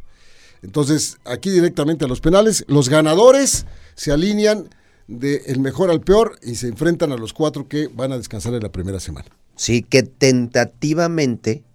Entonces, 0.62 1.18
aquí 1.26 1.50
directamente 1.50 2.06
a 2.06 2.08
los 2.08 2.22
penales, 2.22 2.64
los 2.68 2.88
ganadores 2.88 3.66
se 3.96 4.12
alinean 4.12 4.70
del 5.08 5.60
mejor 5.60 5.90
al 5.90 6.02
peor 6.02 6.38
y 6.44 6.54
se 6.54 6.68
enfrentan 6.68 7.12
a 7.14 7.18
los 7.18 7.34
cuatro 7.34 7.68
que 7.68 7.88
van 7.88 8.12
a 8.12 8.18
descansar 8.20 8.54
en 8.54 8.62
la 8.62 8.72
primera 8.72 9.00
semana. 9.00 9.26
Sí, 9.60 9.82
que 9.82 10.04
tentativamente 10.04 11.66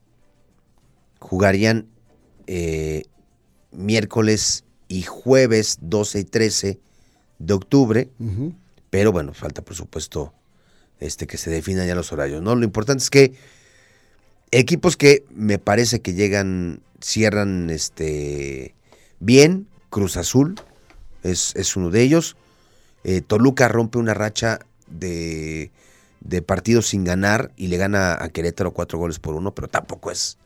jugarían 1.18 1.86
eh, 2.46 3.02
miércoles 3.72 4.64
y 4.88 5.02
jueves 5.02 5.76
12 5.82 6.20
y 6.20 6.24
13 6.24 6.80
de 7.40 7.52
octubre, 7.52 8.08
pero 8.88 9.12
bueno, 9.12 9.34
falta 9.34 9.60
por 9.60 9.76
supuesto 9.76 10.32
este, 10.98 11.26
que 11.26 11.36
se 11.36 11.50
definan 11.50 11.86
ya 11.86 11.94
los 11.94 12.10
horarios. 12.10 12.40
¿no? 12.40 12.54
Lo 12.54 12.64
importante 12.64 13.02
es 13.02 13.10
que 13.10 13.34
equipos 14.50 14.96
que 14.96 15.26
me 15.28 15.58
parece 15.58 16.00
que 16.00 16.14
llegan, 16.14 16.80
cierran 17.02 17.68
este, 17.68 18.74
bien, 19.20 19.68
Cruz 19.90 20.16
Azul 20.16 20.54
es, 21.22 21.52
es 21.54 21.76
uno 21.76 21.90
de 21.90 22.00
ellos. 22.00 22.38
Eh, 23.04 23.20
Toluca 23.20 23.68
rompe 23.68 23.98
una 23.98 24.14
racha 24.14 24.60
de, 24.86 25.70
de, 26.24 26.42
partidos 26.42 26.88
sin 26.88 27.04
ganar 27.04 27.52
y 27.56 27.68
le 27.68 27.76
gana 27.76 28.16
a 28.20 28.28
Querétaro 28.30 28.72
cuatro 28.72 28.98
goles 28.98 29.18
por 29.18 29.34
uno, 29.34 29.54
pero 29.54 29.68
tampoco 29.68 30.10
es 30.10 30.36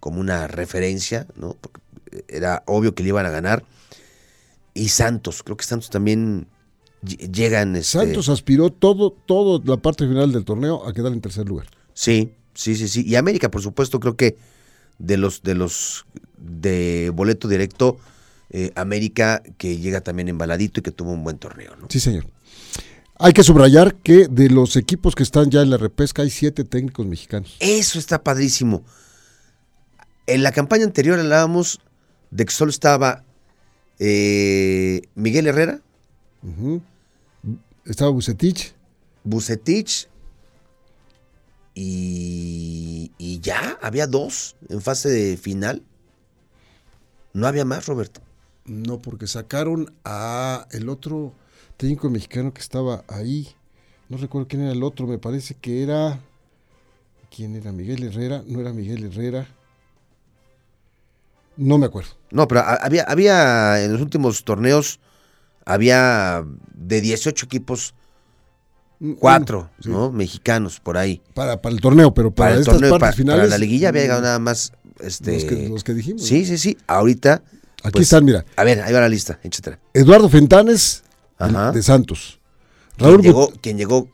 como 0.00 0.20
una 0.20 0.48
referencia, 0.48 1.26
¿no? 1.36 1.56
Porque 1.60 1.80
era 2.28 2.62
obvio 2.66 2.94
que 2.94 3.02
le 3.02 3.10
iban 3.10 3.26
a 3.26 3.30
ganar. 3.30 3.64
Y 4.74 4.88
Santos, 4.88 5.42
creo 5.42 5.56
que 5.56 5.64
Santos 5.64 5.90
también 5.90 6.46
llegan. 7.02 7.76
Este... 7.76 7.98
Santos 7.98 8.28
aspiró 8.28 8.70
todo, 8.70 9.10
todo 9.10 9.62
la 9.64 9.76
parte 9.76 10.06
final 10.06 10.32
del 10.32 10.44
torneo 10.44 10.86
a 10.86 10.92
quedar 10.92 11.12
en 11.12 11.20
tercer 11.20 11.46
lugar. 11.46 11.66
Sí, 11.94 12.32
sí, 12.54 12.76
sí, 12.76 12.88
sí. 12.88 13.04
Y 13.06 13.16
América, 13.16 13.50
por 13.50 13.62
supuesto, 13.62 14.00
creo 14.00 14.16
que 14.16 14.36
de 14.98 15.16
los 15.16 15.42
de 15.42 15.54
los 15.54 16.06
de 16.36 17.10
boleto 17.14 17.48
directo, 17.48 17.98
eh, 18.50 18.72
América 18.76 19.42
que 19.58 19.78
llega 19.78 20.00
también 20.00 20.28
embaladito 20.28 20.80
y 20.80 20.82
que 20.82 20.90
tuvo 20.90 21.12
un 21.12 21.24
buen 21.24 21.38
torneo, 21.38 21.76
¿no? 21.76 21.86
Sí, 21.90 22.00
señor. 22.00 22.26
Hay 23.20 23.32
que 23.32 23.42
subrayar 23.42 23.96
que 23.96 24.28
de 24.28 24.48
los 24.48 24.76
equipos 24.76 25.16
que 25.16 25.24
están 25.24 25.50
ya 25.50 25.62
en 25.62 25.70
la 25.70 25.76
repesca 25.76 26.22
hay 26.22 26.30
siete 26.30 26.62
técnicos 26.62 27.04
mexicanos. 27.04 27.56
Eso 27.58 27.98
está 27.98 28.22
padrísimo. 28.22 28.84
En 30.28 30.44
la 30.44 30.52
campaña 30.52 30.84
anterior 30.84 31.18
hablábamos 31.18 31.80
de 32.30 32.44
que 32.44 32.52
solo 32.52 32.70
estaba 32.70 33.24
eh, 33.98 35.02
Miguel 35.16 35.48
Herrera. 35.48 35.80
Estaba 37.84 38.12
Bucetich. 38.12 38.72
Bucetich. 39.24 40.08
Y, 41.74 43.10
y, 43.18 43.40
ya, 43.40 43.78
había 43.82 44.06
dos 44.06 44.54
en 44.68 44.80
fase 44.80 45.08
de 45.08 45.36
final. 45.36 45.82
No 47.32 47.48
había 47.48 47.64
más, 47.64 47.86
Roberto. 47.86 48.20
No, 48.64 48.98
porque 48.98 49.26
sacaron 49.26 49.92
a 50.04 50.68
el 50.70 50.88
otro 50.88 51.34
técnico 51.78 52.10
mexicano 52.10 52.52
que 52.52 52.60
estaba 52.60 53.04
ahí. 53.08 53.48
No 54.10 54.18
recuerdo 54.18 54.48
quién 54.48 54.62
era 54.62 54.72
el 54.72 54.82
otro, 54.82 55.06
me 55.06 55.16
parece 55.16 55.54
que 55.54 55.82
era. 55.82 56.20
¿Quién 57.34 57.56
era? 57.56 57.72
Miguel 57.72 58.02
Herrera. 58.02 58.42
No 58.46 58.60
era 58.60 58.72
Miguel 58.72 59.04
Herrera. 59.04 59.48
No 61.56 61.78
me 61.78 61.86
acuerdo. 61.86 62.10
No, 62.30 62.46
pero 62.46 62.62
había, 62.64 63.02
había 63.04 63.82
en 63.82 63.92
los 63.92 64.00
últimos 64.00 64.44
torneos, 64.44 65.00
había 65.64 66.44
de 66.74 67.00
18 67.00 67.46
equipos, 67.46 67.94
mm, 69.00 69.12
cuatro, 69.14 69.70
¿no? 69.84 70.12
Mexicanos 70.12 70.80
por 70.80 70.96
ahí. 70.96 71.20
Para, 71.34 71.60
para 71.60 71.74
el 71.74 71.80
torneo, 71.80 72.14
pero 72.14 72.30
para, 72.30 72.54
el 72.54 72.60
estas 72.60 72.74
torneo, 72.74 72.98
partes 72.98 73.16
finales. 73.16 73.46
Para 73.46 73.50
la 73.50 73.58
liguilla 73.58 73.88
había 73.88 74.02
llegado 74.02 74.22
nada 74.22 74.38
más. 74.38 74.72
Este, 75.00 75.68
los, 75.68 75.84
que, 75.84 75.94
dijimos. 75.94 76.22
Sí, 76.22 76.44
sí, 76.44 76.58
sí. 76.58 76.76
Ahorita. 76.86 77.42
Aquí 77.82 77.92
pues, 77.92 78.04
están, 78.04 78.24
mira. 78.24 78.44
A 78.56 78.64
ver, 78.64 78.80
ahí 78.82 78.92
va 78.92 79.00
la 79.00 79.08
lista, 79.08 79.38
etcétera. 79.42 79.78
Eduardo 79.94 80.28
Fentanes, 80.28 81.02
de 81.38 81.82
Santos. 81.82 82.40
Raúl 82.96 83.20
quien 83.20 83.32
llegó, 83.32 83.52
quien 83.60 83.78
llegó 83.78 84.08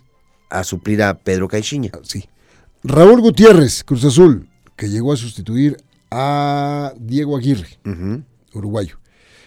a 0.51 0.65
suplir 0.65 1.03
a 1.03 1.15
Pedro 1.15 1.49
Caixinha. 1.49 1.91
Ah, 1.93 2.01
sí. 2.03 2.29
Raúl 2.83 3.21
Gutiérrez, 3.21 3.83
Cruz 3.83 4.05
Azul, 4.05 4.49
que 4.77 4.89
llegó 4.89 5.13
a 5.13 5.17
sustituir 5.17 5.79
a 6.11 6.93
Diego 6.99 7.37
Aguirre, 7.37 7.79
uruguayo. 8.53 8.99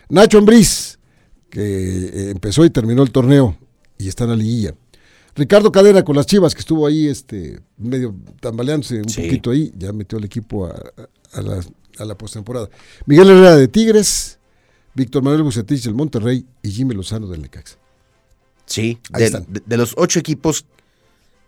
Nacho 0.10 0.40
Ambriz, 0.40 0.98
que 1.50 1.62
eh, 1.62 2.32
empezó 2.32 2.66
y 2.66 2.70
terminó 2.70 3.04
el 3.04 3.12
torneo 3.12 3.56
y 3.98 4.08
está 4.08 4.24
en 4.24 4.32
la 4.32 4.36
liguilla. 4.36 4.74
Ricardo 5.36 5.72
Cadena 5.72 6.04
con 6.04 6.16
las 6.16 6.26
Chivas, 6.26 6.56
que 6.56 6.62
estuvo 6.62 6.88
ahí 6.88 7.08
este, 7.08 7.60
medio 7.78 8.16
tambaleándose 8.40 8.98
un 8.98 9.04
poquito 9.04 9.52
ahí, 9.52 9.72
ya 9.78 9.94
metió 9.94 10.18
el 10.18 10.26
equipo 10.26 10.66
a, 10.66 11.42
la, 11.42 11.63
a 12.00 12.06
la 12.06 12.18
postemporada. 12.18 12.70
Miguel 13.06 13.30
Herrera 13.30 13.56
de 13.56 13.68
Tigres, 13.68 14.37
Víctor 14.98 15.22
Manuel 15.22 15.44
Bucetich 15.44 15.84
del 15.84 15.94
Monterrey 15.94 16.44
y 16.64 16.72
Jimmy 16.72 16.96
Lozano 16.96 17.28
del 17.28 17.44
Necaxa. 17.44 17.78
Sí, 18.66 19.00
de, 19.12 19.46
de, 19.64 19.78
los 19.78 19.94
ocho 19.96 20.20
equipos 20.20 20.66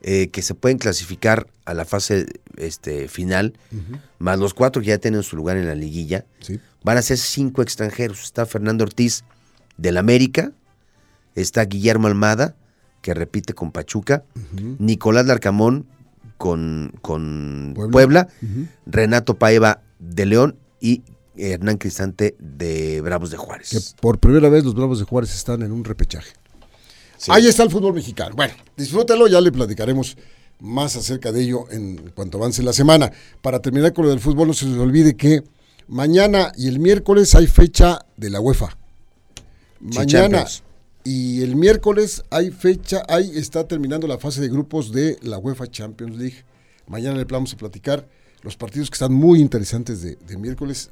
eh, 0.02 0.30
que 0.30 0.44
se 0.44 0.54
pueden 0.54 0.78
clasificar 0.78 1.48
a 1.66 1.74
la 1.74 1.84
fase 1.84 2.28
este, 2.58 3.08
final, 3.08 3.54
más 4.20 4.38
los 4.38 4.54
cuatro 4.54 4.82
que 4.82 4.90
ya 4.90 5.00
tienen 5.00 5.24
su 5.24 5.36
lugar 5.36 5.58
en 5.58 5.68
la 5.68 5.74
liguilla, 5.74 6.26
van 6.84 6.98
a 6.98 7.02
ser 7.02 7.18
cinco 7.18 7.64
extranjeros. 7.64 8.24
Está 8.24 8.46
Fernando 8.46 8.84
Ortiz 8.84 9.24
del 9.78 9.98
América, 9.98 10.52
está 11.36 11.66
Guillermo 11.66 12.08
Almada, 12.08 12.56
que 13.02 13.16
repite 13.16 13.54
con 13.54 13.72
Pachuca, 13.72 14.24
Nicolás 14.78 15.26
Larcamón 15.26 15.88
con, 16.38 16.94
con 17.02 17.74
Puebla, 17.92 18.30
Renato 18.86 19.38
Paeva 19.38 19.82
de 19.98 20.28
León 20.28 20.56
y 20.80 21.02
Hernán 21.36 21.78
Cristante 21.78 22.36
de 22.40 23.02
Bravos 23.02 23.32
de 23.32 23.38
Juárez. 23.38 23.70
Que 23.70 24.02
por 24.02 24.20
primera 24.20 24.50
vez 24.50 24.64
los 24.64 24.76
Bravos 24.76 25.00
de 25.00 25.06
Juárez 25.06 25.34
están 25.34 25.62
en 25.62 25.72
un 25.72 25.84
repechaje. 25.84 26.34
Ahí 27.28 27.48
está 27.48 27.64
el 27.64 27.70
fútbol 27.70 27.94
mexicano. 27.94 28.36
Bueno, 28.36 28.54
disfrútelo, 28.78 29.28
ya 29.28 29.42
le 29.42 29.52
platicaremos 29.52 30.18
más 30.60 30.96
acerca 30.96 31.32
de 31.32 31.44
ello 31.44 31.66
en 31.72 32.12
cuanto 32.16 32.38
avance 32.38 32.64
la 32.64 32.74
semana. 32.74 33.12
Para 33.42 33.62
terminar 33.62 33.94
con 33.94 34.06
lo 34.06 34.12
del 34.12 34.20
fútbol, 34.20 34.48
no 34.48 34.54
se 34.54 34.66
les 34.66 34.78
olvide 34.78 35.16
que 35.16 35.44
mañana 35.88 36.52
y 36.58 36.68
el 36.68 36.80
miércoles 36.80 37.36
hay 37.36 37.48
fecha 37.48 38.06
de 38.18 38.30
la 38.30 38.40
UEFA. 38.40 38.78
Mañana 39.80 40.46
y 41.04 41.42
el 41.42 41.56
miércoles 41.56 42.24
hay 42.30 42.52
fecha, 42.52 43.04
ahí 43.08 43.32
está 43.36 43.68
terminando 43.68 44.08
la 44.08 44.18
fase 44.18 44.42
de 44.42 44.50
grupos 44.50 44.92
de 44.92 45.18
la 45.22 45.38
UEFA 45.38 45.68
Champions 45.68 46.18
League. 46.18 46.44
Mañana 46.88 47.18
le 47.18 47.24
vamos 47.24 47.54
a 47.54 47.58
platicar 47.58 48.08
los 48.42 48.58
partidos 48.58 48.90
que 48.90 48.96
están 48.96 49.14
muy 49.14 49.40
interesantes 49.40 50.02
de, 50.02 50.38
miércoles, 50.38 50.92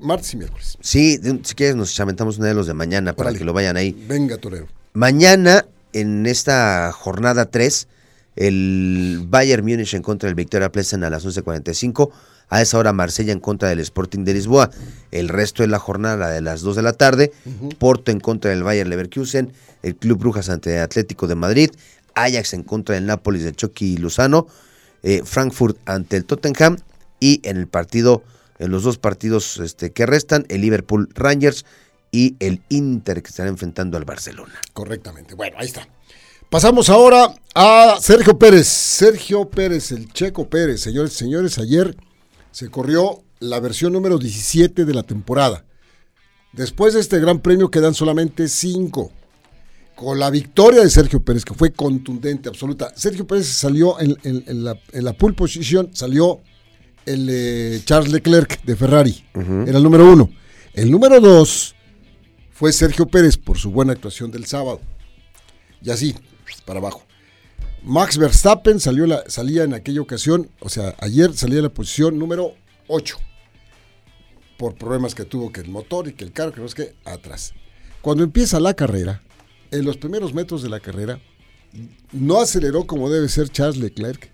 martes 0.00 0.34
y 0.34 0.36
miércoles. 0.36 0.78
Sí, 0.80 1.20
si 1.42 1.54
quieres 1.54 1.76
nos 1.76 1.94
chamentamos 1.94 2.38
uno 2.38 2.46
de 2.46 2.54
los 2.54 2.66
de 2.66 2.74
mañana 2.74 3.14
para 3.14 3.32
que 3.32 3.44
lo 3.44 3.52
vayan 3.52 3.76
ahí. 3.76 3.92
Venga, 4.08 4.38
Torero. 4.38 4.66
Mañana, 4.92 5.66
en 5.92 6.26
esta 6.26 6.90
jornada 6.92 7.46
3, 7.46 7.88
el 8.36 9.24
Bayern 9.28 9.64
Múnich 9.64 9.94
en 9.94 10.02
contra 10.02 10.28
del 10.28 10.34
Victoria 10.34 10.70
Plesen 10.70 11.04
a 11.04 11.10
las 11.10 11.26
11.45. 11.26 12.10
A 12.48 12.62
esa 12.62 12.78
hora 12.78 12.92
Marsella 12.92 13.32
en 13.32 13.40
contra 13.40 13.68
del 13.70 13.80
Sporting 13.80 14.24
de 14.24 14.34
Lisboa. 14.34 14.70
El 15.10 15.28
resto 15.28 15.62
de 15.62 15.68
la 15.68 15.78
jornada 15.78 16.30
de 16.30 16.40
las 16.40 16.60
2 16.60 16.76
de 16.76 16.82
la 16.82 16.92
tarde. 16.92 17.32
Porto 17.78 18.12
en 18.12 18.20
contra 18.20 18.50
del 18.50 18.62
Bayern 18.62 18.88
Leverkusen. 18.88 19.52
El 19.82 19.96
Club 19.96 20.18
Brujas 20.18 20.48
ante 20.48 20.76
el 20.76 20.82
Atlético 20.82 21.26
de 21.26 21.34
Madrid. 21.34 21.70
Ajax 22.14 22.54
en 22.54 22.62
contra 22.62 22.94
del 22.94 23.06
Nápoles 23.06 23.42
de 23.42 23.52
Chucky 23.52 23.96
Luzano. 23.96 24.46
Eh, 25.02 25.22
Frankfurt 25.24 25.76
ante 25.86 26.16
el 26.16 26.24
Tottenham. 26.24 26.76
Y 27.18 27.40
en 27.42 27.56
el 27.56 27.66
partido, 27.66 28.22
en 28.58 28.70
los 28.70 28.82
dos 28.82 28.98
partidos 28.98 29.58
este, 29.58 29.92
que 29.92 30.06
restan, 30.06 30.46
el 30.48 30.60
Liverpool 30.60 31.08
Rangers 31.14 31.64
y 32.10 32.36
el 32.40 32.62
Inter 32.68 33.22
que 33.22 33.28
estará 33.28 33.48
enfrentando 33.48 33.96
al 33.96 34.04
Barcelona. 34.04 34.54
Correctamente. 34.72 35.34
Bueno, 35.34 35.56
ahí 35.58 35.66
está. 35.66 35.88
Pasamos 36.48 36.88
ahora 36.88 37.34
a 37.54 37.98
Sergio 38.00 38.38
Pérez. 38.38 38.68
Sergio 38.68 39.48
Pérez, 39.48 39.90
el 39.92 40.12
Checo 40.12 40.48
Pérez. 40.48 40.80
Señores 40.80 41.12
señores, 41.12 41.58
ayer 41.58 41.96
se 42.52 42.70
corrió 42.70 43.22
la 43.40 43.60
versión 43.60 43.92
número 43.92 44.16
17 44.16 44.84
de 44.84 44.94
la 44.94 45.02
temporada. 45.02 45.64
Después 46.52 46.94
de 46.94 47.00
este 47.00 47.18
gran 47.18 47.40
premio 47.40 47.70
quedan 47.70 47.94
solamente 47.94 48.48
cinco. 48.48 49.10
Con 49.94 50.18
la 50.18 50.30
victoria 50.30 50.82
de 50.82 50.90
Sergio 50.90 51.22
Pérez, 51.22 51.44
que 51.44 51.54
fue 51.54 51.72
contundente, 51.72 52.48
absoluta. 52.48 52.92
Sergio 52.94 53.26
Pérez 53.26 53.46
salió 53.46 53.98
en, 53.98 54.64
la, 54.64 54.78
en 54.92 55.14
pole 55.16 55.34
position, 55.34 55.90
salió 55.94 56.40
el 57.06 57.28
eh, 57.30 57.80
Charles 57.84 58.12
Leclerc 58.12 58.62
de 58.64 58.76
Ferrari. 58.76 59.24
Era 59.34 59.78
el 59.78 59.82
número 59.82 60.10
uno. 60.12 60.30
El 60.74 60.90
número 60.90 61.20
dos 61.20 61.74
fue 62.52 62.72
Sergio 62.72 63.06
Pérez 63.06 63.38
por 63.38 63.56
su 63.56 63.70
buena 63.70 63.92
actuación 63.92 64.30
del 64.30 64.44
sábado. 64.46 64.80
Y 65.82 65.90
así, 65.90 66.14
para 66.64 66.80
abajo. 66.80 67.04
Max 67.82 68.18
Verstappen 68.18 68.80
salió 68.80 69.06
la, 69.06 69.22
salía 69.28 69.62
en 69.62 69.72
aquella 69.72 70.00
ocasión, 70.00 70.50
o 70.58 70.68
sea, 70.68 70.96
ayer 70.98 71.32
salía 71.34 71.58
en 71.58 71.64
la 71.64 71.72
posición 71.72 72.18
número 72.18 72.54
8. 72.88 73.16
Por 74.58 74.74
problemas 74.74 75.14
que 75.14 75.24
tuvo 75.24 75.52
que 75.52 75.60
el 75.60 75.68
motor 75.68 76.08
y 76.08 76.12
que 76.14 76.24
el 76.24 76.32
carro, 76.32 76.52
que 76.52 76.60
no 76.60 76.66
es 76.66 76.74
que 76.74 76.94
atrás. 77.04 77.54
Cuando 78.02 78.24
empieza 78.24 78.58
la 78.58 78.74
carrera, 78.74 79.22
en 79.70 79.84
los 79.84 79.96
primeros 79.96 80.34
metros 80.34 80.62
de 80.62 80.68
la 80.68 80.80
carrera, 80.80 81.20
no 82.12 82.40
aceleró 82.40 82.86
como 82.86 83.10
debe 83.10 83.28
ser 83.28 83.50
Charles 83.50 83.76
Leclerc 83.78 84.32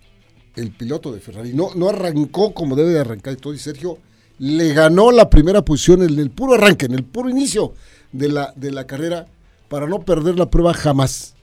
el 0.57 0.71
piloto 0.73 1.13
de 1.13 1.21
Ferrari. 1.21 1.53
No, 1.53 1.71
no 1.75 1.89
arrancó 1.89 2.53
como 2.55 2.77
debe 2.77 2.91
de 2.91 3.01
arrancar 3.01 3.35
y 3.35 3.37
todo. 3.37 3.55
Y 3.55 3.59
Sergio 3.59 3.99
le 4.39 4.73
ganó 4.73 5.11
la 5.11 5.31
primera 5.31 5.65
posición 5.65 6.03
en 6.03 6.19
el 6.19 6.31
puro 6.31 6.55
arranque, 6.55 6.87
en 6.87 6.95
el 6.95 7.05
puro 7.05 7.31
inicio 7.31 7.75
de 8.13 8.29
la, 8.29 8.53
de 8.57 8.71
la 8.71 8.87
carrera, 8.87 9.27
para 9.69 9.87
no 9.87 10.01
perder 10.01 10.39
la 10.39 10.51
prueba 10.51 10.75
jamás. 10.75 11.35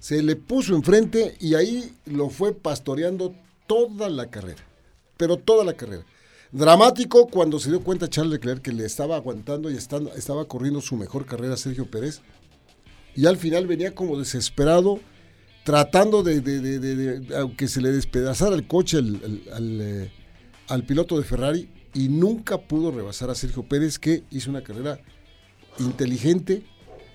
Se 0.00 0.22
le 0.22 0.34
puso 0.34 0.74
enfrente 0.74 1.36
y 1.40 1.54
ahí 1.54 1.94
lo 2.06 2.28
fue 2.28 2.52
pastoreando 2.52 3.34
toda 3.66 4.08
la 4.08 4.30
carrera. 4.30 4.62
Pero 5.16 5.36
toda 5.36 5.64
la 5.64 5.74
carrera. 5.74 6.04
Dramático 6.50 7.28
cuando 7.28 7.58
se 7.58 7.70
dio 7.70 7.82
cuenta 7.82 8.08
Charles 8.08 8.32
Leclerc 8.32 8.62
que 8.62 8.72
le 8.72 8.84
estaba 8.84 9.16
aguantando 9.16 9.70
y 9.70 9.76
estaba, 9.76 10.10
estaba 10.16 10.44
corriendo 10.46 10.80
su 10.80 10.96
mejor 10.96 11.24
carrera 11.24 11.56
Sergio 11.56 11.90
Pérez. 11.90 12.20
Y 13.14 13.26
al 13.26 13.36
final 13.36 13.66
venía 13.66 13.94
como 13.94 14.18
desesperado, 14.18 15.00
tratando 15.64 16.22
de, 16.22 16.40
de, 16.40 16.60
de, 16.60 16.78
de 16.78 17.36
aunque 17.36 17.68
se 17.68 17.80
le 17.80 17.92
despedazara 17.92 18.54
el 18.54 18.66
coche 18.66 18.98
al, 18.98 19.20
al, 19.24 19.54
al, 19.54 19.80
eh, 19.80 20.10
al, 20.68 20.84
piloto 20.84 21.16
de 21.18 21.24
Ferrari, 21.24 21.68
y 21.94 22.08
nunca 22.08 22.58
pudo 22.58 22.90
rebasar 22.90 23.30
a 23.30 23.34
Sergio 23.34 23.62
Pérez, 23.62 23.98
que 23.98 24.24
hizo 24.30 24.50
una 24.50 24.62
carrera 24.62 25.00
inteligente, 25.78 26.62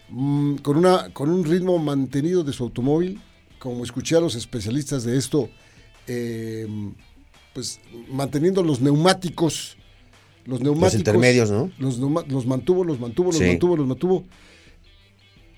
mmm, 0.09 0.55
con, 0.57 0.77
una, 0.77 1.11
con 1.13 1.29
un 1.29 1.43
ritmo 1.43 1.77
mantenido 1.77 2.43
de 2.43 2.53
su 2.53 2.63
automóvil. 2.63 3.19
Como 3.59 3.83
escuché 3.83 4.15
a 4.15 4.19
los 4.19 4.35
especialistas 4.35 5.03
de 5.03 5.17
esto, 5.17 5.49
eh, 6.05 6.67
pues 7.55 7.79
manteniendo 8.07 8.61
los 8.61 8.81
neumáticos, 8.81 9.77
los 10.45 10.61
neumáticos, 10.61 10.93
los 10.93 10.99
intermedios, 10.99 11.49
¿no? 11.49 11.71
Los, 11.79 11.97
los 11.97 12.45
mantuvo, 12.45 12.83
los 12.83 12.99
mantuvo, 12.99 13.31
los 13.31 13.39
sí. 13.39 13.45
mantuvo, 13.45 13.75
los 13.75 13.87
mantuvo, 13.87 14.25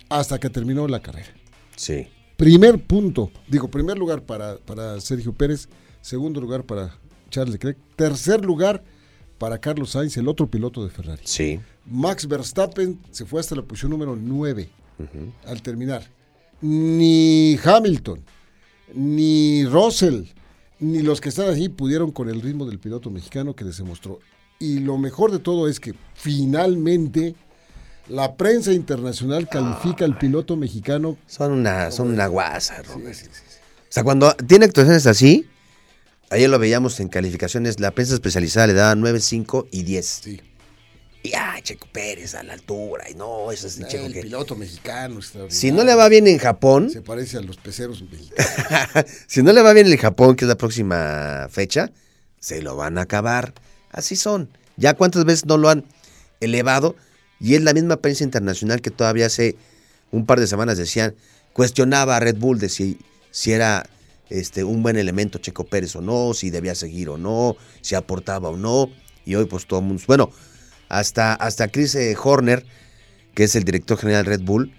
hasta 0.08 0.40
que 0.40 0.50
terminó 0.50 0.88
la 0.88 1.02
carrera. 1.02 1.28
Sí. 1.76 2.08
Primer 2.40 2.82
punto, 2.82 3.30
digo, 3.50 3.68
primer 3.68 3.98
lugar 3.98 4.22
para, 4.22 4.56
para 4.60 5.02
Sergio 5.02 5.34
Pérez, 5.34 5.68
segundo 6.00 6.40
lugar 6.40 6.64
para 6.64 6.98
Charles 7.30 7.52
Leclerc, 7.52 7.78
tercer 7.98 8.46
lugar 8.46 8.82
para 9.38 9.58
Carlos 9.58 9.90
Sainz, 9.90 10.16
el 10.16 10.30
otro 10.30 10.48
piloto 10.48 10.82
de 10.82 10.90
Ferrari. 10.90 11.22
Sí. 11.26 11.60
Max 11.86 12.26
Verstappen 12.26 12.98
se 13.12 13.26
fue 13.26 13.42
hasta 13.42 13.56
la 13.56 13.64
posición 13.64 13.92
número 13.92 14.16
9 14.16 14.70
uh 15.00 15.04
-huh. 15.04 15.32
al 15.48 15.62
terminar. 15.62 16.10
Ni 16.62 17.60
Hamilton, 17.62 18.22
ni 18.94 19.66
Russell, 19.66 20.24
ni 20.80 21.02
los 21.02 21.20
que 21.20 21.28
están 21.28 21.50
allí 21.50 21.68
pudieron 21.68 22.10
con 22.10 22.30
el 22.30 22.40
ritmo 22.40 22.66
del 22.66 22.80
piloto 22.80 23.10
mexicano 23.10 23.54
que 23.54 23.66
les 23.66 23.76
demostró. 23.76 24.22
Y 24.60 24.80
lo 24.80 24.98
mejor 24.98 25.34
de 25.34 25.40
todo 25.40 25.68
es 25.68 25.82
que 25.82 25.94
finalmente 26.14 27.36
la 28.10 28.36
prensa 28.36 28.74
internacional 28.74 29.48
califica 29.48 30.06
al 30.06 30.18
piloto 30.18 30.56
mexicano. 30.56 31.18
Son 31.28 31.52
una, 31.52 31.92
son 31.92 32.10
una 32.10 32.28
guasa, 32.28 32.82
Robert. 32.84 33.14
Sí, 33.14 33.26
sí, 33.26 33.32
sí. 33.32 33.58
O 33.90 33.92
sea, 33.92 34.04
cuando 34.04 34.34
tiene 34.34 34.66
actuaciones 34.66 35.08
así, 35.08 35.48
ayer 36.30 36.50
lo 36.50 36.60
veíamos 36.60 37.00
en 37.00 37.08
calificaciones, 37.08 37.80
la 37.80 37.92
prensa 37.92 38.14
especializada 38.14 38.68
le 38.68 38.74
daba 38.74 38.96
9, 38.96 39.20
5 39.20 39.68
y 39.72 39.84
10. 39.84 40.06
Sí. 40.06 40.42
Y 41.22 41.34
ay, 41.34 41.62
Checo 41.62 41.88
Pérez 41.92 42.34
a 42.36 42.44
la 42.44 42.54
altura. 42.54 43.10
Y 43.10 43.14
no, 43.14 43.52
ese 43.52 43.68
es 43.68 43.78
el, 43.78 43.84
el 43.84 43.90
Checo 43.90 44.08
que. 44.08 44.22
piloto 44.22 44.56
mexicano. 44.56 45.20
Si 45.50 45.72
no 45.72 45.84
le 45.84 45.94
va 45.96 46.08
bien 46.08 46.28
en 46.28 46.38
Japón. 46.38 46.90
Se 46.90 47.02
parece 47.02 47.38
a 47.38 47.42
los 47.42 47.58
peceros 47.58 48.02
mexicanos. 48.02 49.06
si 49.28 49.44
no 49.44 49.52
le 49.52 49.62
va 49.62 49.74
bien 49.74 49.88
en 49.88 49.98
Japón, 49.98 50.36
que 50.36 50.46
es 50.46 50.50
la 50.50 50.58
próxima 50.58 51.48
fecha, 51.50 51.92
se 52.40 52.62
lo 52.62 52.76
van 52.76 52.98
a 52.98 53.02
acabar. 53.02 53.54
Así 53.92 54.16
son. 54.16 54.50
Ya 54.78 54.94
cuántas 54.94 55.26
veces 55.26 55.46
no 55.46 55.58
lo 55.58 55.70
han 55.70 55.86
elevado. 56.40 56.96
Y 57.40 57.56
es 57.56 57.62
la 57.62 57.74
misma 57.74 57.98
prensa 57.98 58.24
internacional 58.24 58.82
que 58.82 58.92
todavía 58.92 59.28
hace 59.28 59.56
un 60.12 60.26
par 60.26 60.40
de 60.40 60.48
semanas 60.48 60.78
decían, 60.78 61.16
cuestionaba 61.54 62.18
a 62.18 62.20
Red 62.20 62.38
Bull 62.38 62.60
de 62.60 62.70
si, 62.70 62.98
si 63.32 63.52
era 63.52 63.90
este, 64.30 64.64
un 64.64 64.84
buen 64.84 64.98
elemento 64.98 65.40
Checo 65.40 65.66
Pérez 65.66 65.96
o 65.96 66.02
no, 66.02 66.34
si 66.34 66.50
debía 66.50 66.76
seguir 66.76 67.10
o 67.10 67.18
no, 67.18 67.56
si 67.82 67.96
aportaba 67.96 68.50
o 68.50 68.58
no. 68.58 68.90
Y 69.26 69.36
hoy 69.36 69.46
pues 69.46 69.66
todo 69.66 69.80
el 69.80 69.86
mundo... 69.86 70.04
Bueno, 70.08 70.32
hasta, 70.90 71.34
hasta 71.34 71.68
Chris 71.70 71.96
eh, 71.96 72.16
Horner, 72.22 72.66
que 73.36 73.44
es 73.44 73.56
el 73.56 73.64
director 73.64 73.98
general 73.98 74.26
de 74.26 74.32
Red 74.32 74.42
Bull, 74.42 74.74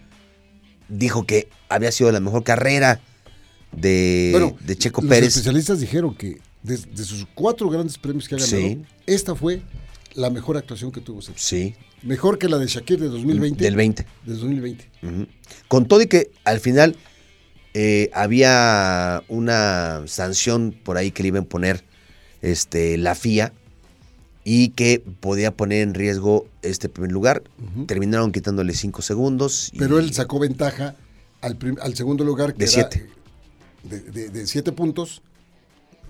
dijo 0.89 1.25
que 1.25 1.49
había 1.69 1.93
sido 1.93 2.11
la 2.13 2.21
mejor 2.21 2.43
carrera 2.45 3.01
de, 3.73 4.31
bueno, 4.33 4.57
de 4.61 4.77
Checo 4.77 5.03
los 5.03 5.09
Pérez. 5.09 5.27
Los 5.27 5.37
especialistas 5.37 5.81
dijeron 5.81 6.15
que 6.15 6.41
de, 6.63 6.77
de, 6.77 7.05
sus 7.05 7.27
cuatro 7.35 7.71
grandes 7.71 7.97
premios 7.97 8.29
que 8.29 8.35
ha 8.35 8.39
ganado, 8.39 8.57
Sí. 8.57 8.83
esta 9.07 9.35
fue 9.35 9.63
la 10.15 10.31
mejor 10.31 10.57
actuación 10.57 10.91
que 10.91 11.01
tuvo. 11.01 11.23
Sí, 11.37 11.75
Mejor 12.03 12.39
que 12.39 12.49
la 12.49 12.59
de 12.59 12.67
Shakir 12.67 12.99
de 12.99 13.09
2020. 13.09 13.63
del 13.63 13.77
20. 13.77 14.07
De 14.27 14.33
2020. 14.35 14.91
Ujú. 15.03 15.27
Con 15.69 15.87
todo 15.87 16.01
y 16.03 16.07
que 16.07 16.31
al 16.45 16.61
final 16.61 16.97
eh, 17.75 18.11
había 18.15 19.23
una 19.29 20.03
sanción 20.07 20.75
por 20.83 20.97
ahí 20.97 21.11
que 21.11 21.23
le 21.23 21.29
iban 21.29 21.45
a 21.45 21.47
poner 21.49 21.85
este, 22.43 22.97
la 22.97 23.15
FIA 23.15 23.53
y 24.45 24.71
que 24.71 25.03
podía 25.21 25.55
poner 25.55 25.83
en 25.83 25.95
riesgo 25.95 26.49
este 26.63 26.89
primer 26.89 27.13
lugar. 27.13 27.43
Terminaron 27.87 28.33
quitándole 28.33 28.73
cinco 28.75 29.03
segundos. 29.03 29.71
y- 29.73 29.79
Pero 29.79 29.99
él 29.99 30.13
sacó 30.15 30.39
ventaja 30.39 30.97
al, 31.43 31.59
al 31.83 31.95
segundo 31.95 32.25
lugar. 32.25 32.55
Que 32.55 32.65
De 32.65 32.65
era, 32.65 32.73
siete. 32.91 33.07
De, 33.83 34.01
de- 34.01 34.29
de 34.31 34.47
siete 34.47 34.73
puntos. 34.73 35.23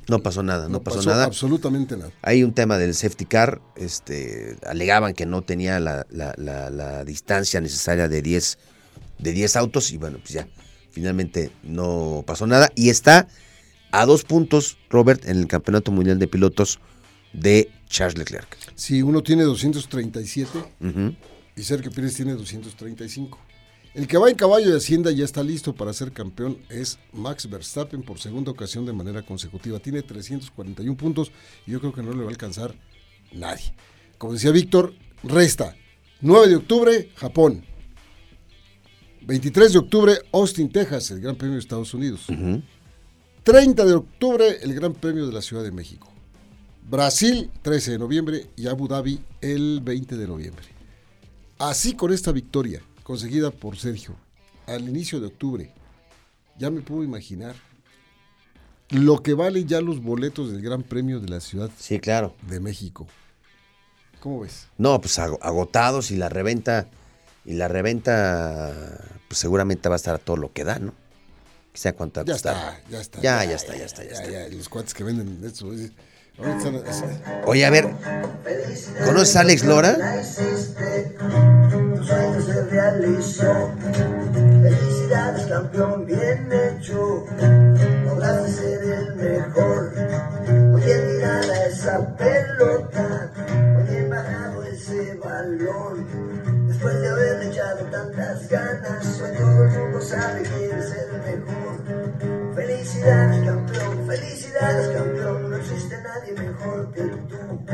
No 0.08 0.18
pasó 0.20 0.42
nada, 0.42 0.68
no, 0.68 0.82
pasó, 0.82 1.02
nada. 1.02 1.24
absolutamente 1.24 1.96
nada. 1.96 2.10
Hay 2.22 2.42
un 2.42 2.52
tema 2.52 2.78
del 2.78 2.94
safety 2.94 3.26
car, 3.26 3.60
este, 3.76 4.56
alegaban 4.66 5.14
que 5.14 5.24
no 5.26 5.42
tenía 5.42 5.78
la, 5.78 6.04
la- 6.10 6.34
la- 6.36 6.70
la 6.70 7.04
distancia 7.04 7.60
necesaria 7.60 8.08
de 8.08 8.20
10, 8.22 8.58
de 9.18 9.32
10 9.32 9.54
autos 9.56 9.92
y 9.92 9.98
bueno, 9.98 10.18
pues 10.18 10.30
ya, 10.30 10.48
finalmente 10.90 11.52
no 11.62 12.24
pasó 12.26 12.46
nada. 12.46 12.70
Y 12.74 12.88
está 12.88 13.28
a 13.92 14.04
dos 14.06 14.24
puntos, 14.24 14.78
Robert, 14.88 15.24
en 15.26 15.36
el 15.38 15.46
Campeonato 15.46 15.92
Mundial 15.92 16.18
de 16.18 16.26
Pilotos 16.28 16.80
de 17.32 17.70
Charles 17.88 18.18
Leclerc. 18.18 18.56
Si 18.74 19.02
uno 19.02 19.22
tiene 19.22 19.44
237 19.44 20.58
Ujú. 20.80 21.14
y 21.56 21.62
Sergio 21.62 21.92
Pérez 21.92 22.14
tiene 22.14 22.32
235. 22.34 23.38
El 23.92 24.06
que 24.06 24.18
va 24.18 24.30
en 24.30 24.36
caballo 24.36 24.70
de 24.70 24.76
Hacienda 24.76 25.10
ya 25.10 25.24
está 25.24 25.42
listo 25.42 25.74
para 25.74 25.92
ser 25.92 26.12
campeón 26.12 26.58
es 26.68 27.00
Max 27.12 27.50
Verstappen 27.50 28.02
por 28.02 28.20
segunda 28.20 28.52
ocasión 28.52 28.86
de 28.86 28.92
manera 28.92 29.22
consecutiva. 29.22 29.80
Tiene 29.80 30.02
341 30.02 30.96
puntos 30.96 31.32
y 31.66 31.72
yo 31.72 31.80
creo 31.80 31.92
que 31.92 32.02
no 32.02 32.12
le 32.12 32.18
va 32.18 32.26
a 32.26 32.30
alcanzar 32.30 32.72
nadie. 33.32 33.74
Como 34.16 34.34
decía 34.34 34.52
Víctor, 34.52 34.94
resta 35.24 35.74
9 36.20 36.48
de 36.48 36.56
octubre, 36.56 37.10
Japón. 37.16 37.64
23 39.22 39.72
de 39.72 39.78
octubre, 39.80 40.18
Austin, 40.32 40.70
Texas, 40.70 41.10
el 41.10 41.20
Gran 41.20 41.34
Premio 41.34 41.54
de 41.54 41.60
Estados 41.60 41.92
Unidos. 41.92 42.28
Ujú. 42.28 42.62
30 43.42 43.84
de 43.84 43.94
octubre, 43.94 44.58
el 44.62 44.72
Gran 44.72 44.94
Premio 44.94 45.26
de 45.26 45.32
la 45.32 45.42
Ciudad 45.42 45.64
de 45.64 45.72
México. 45.72 46.08
Brasil, 46.88 47.50
13 47.62 47.92
de 47.92 47.98
noviembre 47.98 48.46
y 48.56 48.68
Abu 48.68 48.86
Dhabi, 48.86 49.20
el 49.40 49.80
20 49.82 50.16
de 50.16 50.26
noviembre. 50.28 50.66
Así 51.58 51.94
con 51.94 52.12
esta 52.12 52.30
victoria 52.32 52.82
conseguida 53.14 53.50
por 53.50 53.76
Sergio 53.76 54.14
al 54.68 54.88
inicio 54.88 55.18
de 55.18 55.26
octubre, 55.26 55.72
ya 56.56 56.70
me 56.70 56.80
puedo 56.80 57.02
imaginar 57.02 57.56
lo 58.90 59.20
que 59.20 59.34
valen 59.34 59.66
ya 59.66 59.80
los 59.80 60.00
boletos 60.00 60.52
del 60.52 60.62
Gran 60.62 60.84
Premio 60.84 61.18
de 61.18 61.28
la 61.28 61.40
Ciudad 61.40 61.70
Sí, 61.76 61.98
claro. 61.98 62.36
de 62.46 62.60
México. 62.60 63.08
¿Cómo 64.20 64.38
ves? 64.42 64.68
No, 64.78 65.00
pues 65.00 65.18
ago- 65.18 65.40
agotados 65.42 66.12
y 66.12 66.16
la 66.18 66.28
reventa, 66.28 66.86
y 67.44 67.54
la 67.54 67.66
reventa, 67.66 68.72
pues 69.26 69.38
seguramente 69.40 69.88
va 69.88 69.96
a 69.96 69.96
estar 69.96 70.14
a 70.14 70.18
todo 70.18 70.36
lo 70.36 70.52
que 70.52 70.62
da, 70.62 70.78
¿no? 70.78 70.94
Quizá 71.72 71.92
cuánto 71.94 72.20
va 72.20 72.22
a 72.22 72.26
Ya 72.26 72.32
costar. 72.34 72.74
está, 72.78 72.90
ya 72.90 73.00
está. 73.00 73.20
Ya, 73.22 73.44
ya 73.44 73.56
está, 73.56 73.76
ya 73.76 73.84
está, 73.86 74.04
ya 74.04 74.10
está. 74.12 74.48
Los 74.56 74.68
cuates 74.68 74.94
que 74.94 75.02
venden 75.02 75.40
esto. 75.44 75.66
Oye, 77.46 77.66
a 77.66 77.70
ver, 77.70 77.88
¿conoces 79.04 79.36
a 79.36 79.40
Alex 79.40 79.64
Lora? 79.64 79.96
Felicidades, 84.62 85.46
campeón, 85.46 86.06
bien 86.06 86.48
hecho. 86.52 87.24
Lograste 88.04 88.52
ser 88.52 88.82
el 88.82 89.14
mejor. 89.16 89.92
Oye, 90.74 90.98
tirada 90.98 91.66
esa 91.66 92.16
pelota. 92.16 93.32
Oye, 93.78 94.08
bajado 94.08 94.64
ese 94.64 95.14
balón. 95.16 96.06
Después 96.68 97.00
de 97.00 97.08
haberle 97.08 97.50
echado 97.50 97.84
tantas 97.86 98.48
ganas, 98.48 98.79
mejor 106.40 106.92
que 106.92 107.02
tú. 107.02 107.64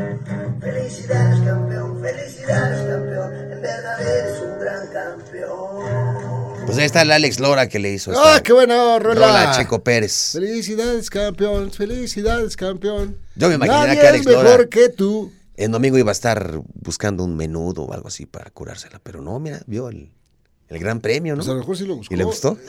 Felicidades, 0.60 1.40
campeón, 1.44 2.00
felicidades, 2.00 2.86
campeón. 2.88 3.34
En 3.52 3.62
verdad 3.62 4.00
eres 4.00 4.40
un 4.42 4.58
gran 4.60 4.86
campeón. 4.92 6.66
Pues 6.66 6.78
ahí 6.78 6.84
está 6.84 7.02
el 7.02 7.12
Alex 7.12 7.38
Lora 7.38 7.68
que 7.68 7.78
le 7.78 7.92
hizo 7.92 8.12
¡Ah, 8.16 8.40
qué 8.42 8.52
bueno, 8.52 8.98
Rola! 8.98 9.14
rola 9.14 9.52
Checo 9.56 9.84
Pérez. 9.84 10.32
Felicidades, 10.32 11.10
campeón. 11.10 11.70
Felicidades, 11.70 12.56
campeón. 12.56 13.16
Yo 13.36 13.48
me 13.48 13.54
imaginé 13.54 13.76
Nadie 13.78 14.00
que 14.00 14.06
Alex 14.08 14.20
es 14.22 14.26
mejor 14.26 14.44
Lora- 14.44 14.66
que 14.68 14.88
tú. 14.88 15.32
En 15.56 15.70
domingo 15.72 15.96
iba 15.96 16.10
a 16.10 16.12
estar 16.12 16.60
buscando 16.74 17.24
un 17.24 17.34
menudo 17.36 17.84
o 17.84 17.92
algo 17.94 18.08
así 18.08 18.26
para 18.26 18.50
curársela, 18.50 19.00
pero 19.02 19.22
no, 19.22 19.38
mira, 19.40 19.60
vio 19.66 19.88
el, 19.88 20.10
el 20.68 20.78
gran 20.78 21.00
premio, 21.00 21.34
¿no? 21.34 21.38
Pues 21.38 21.48
a 21.48 21.52
lo 21.52 21.60
mejor 21.60 21.76
sí 21.78 21.86
lo 21.86 21.96
buscó. 21.96 22.12
¿Y 22.12 22.16
le 22.16 22.24
gustó? 22.24 22.58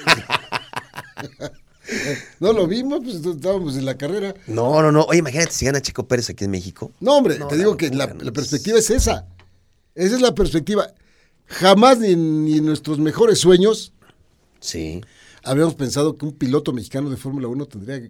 No 2.39 2.53
lo 2.53 2.67
vimos, 2.67 2.99
pues 3.03 3.15
estábamos 3.25 3.77
en 3.77 3.85
la 3.85 3.97
carrera. 3.97 4.33
No, 4.47 4.81
no, 4.81 4.91
no. 4.91 5.03
Oye, 5.03 5.19
imagínate 5.19 5.51
si 5.51 5.65
gana 5.65 5.81
Checo 5.81 6.07
Pérez 6.07 6.29
aquí 6.29 6.43
en 6.45 6.51
México. 6.51 6.91
No, 6.99 7.17
hombre, 7.17 7.39
No, 7.39 7.47
te 7.47 7.57
digo 7.57 7.77
que 7.77 7.89
la, 7.89 8.07
¿no? 8.07 8.23
la 8.23 8.31
perspectiva 8.31 8.77
es 8.79 8.89
esa. 8.89 9.27
Esa 9.95 10.15
es 10.15 10.21
la 10.21 10.35
perspectiva. 10.35 10.93
Jamás 11.45 11.99
ni, 11.99 12.15
ni 12.15 12.57
en 12.57 12.65
nuestros 12.65 12.99
mejores 12.99 13.39
sueños 13.39 13.93
Sí. 14.59 15.01
habríamos 15.43 15.75
pensado 15.75 16.17
que 16.17 16.25
un 16.25 16.33
piloto 16.33 16.73
mexicano 16.73 17.09
de 17.09 17.17
Fórmula 17.17 17.47
1 17.47 17.65
tendría 17.67 18.09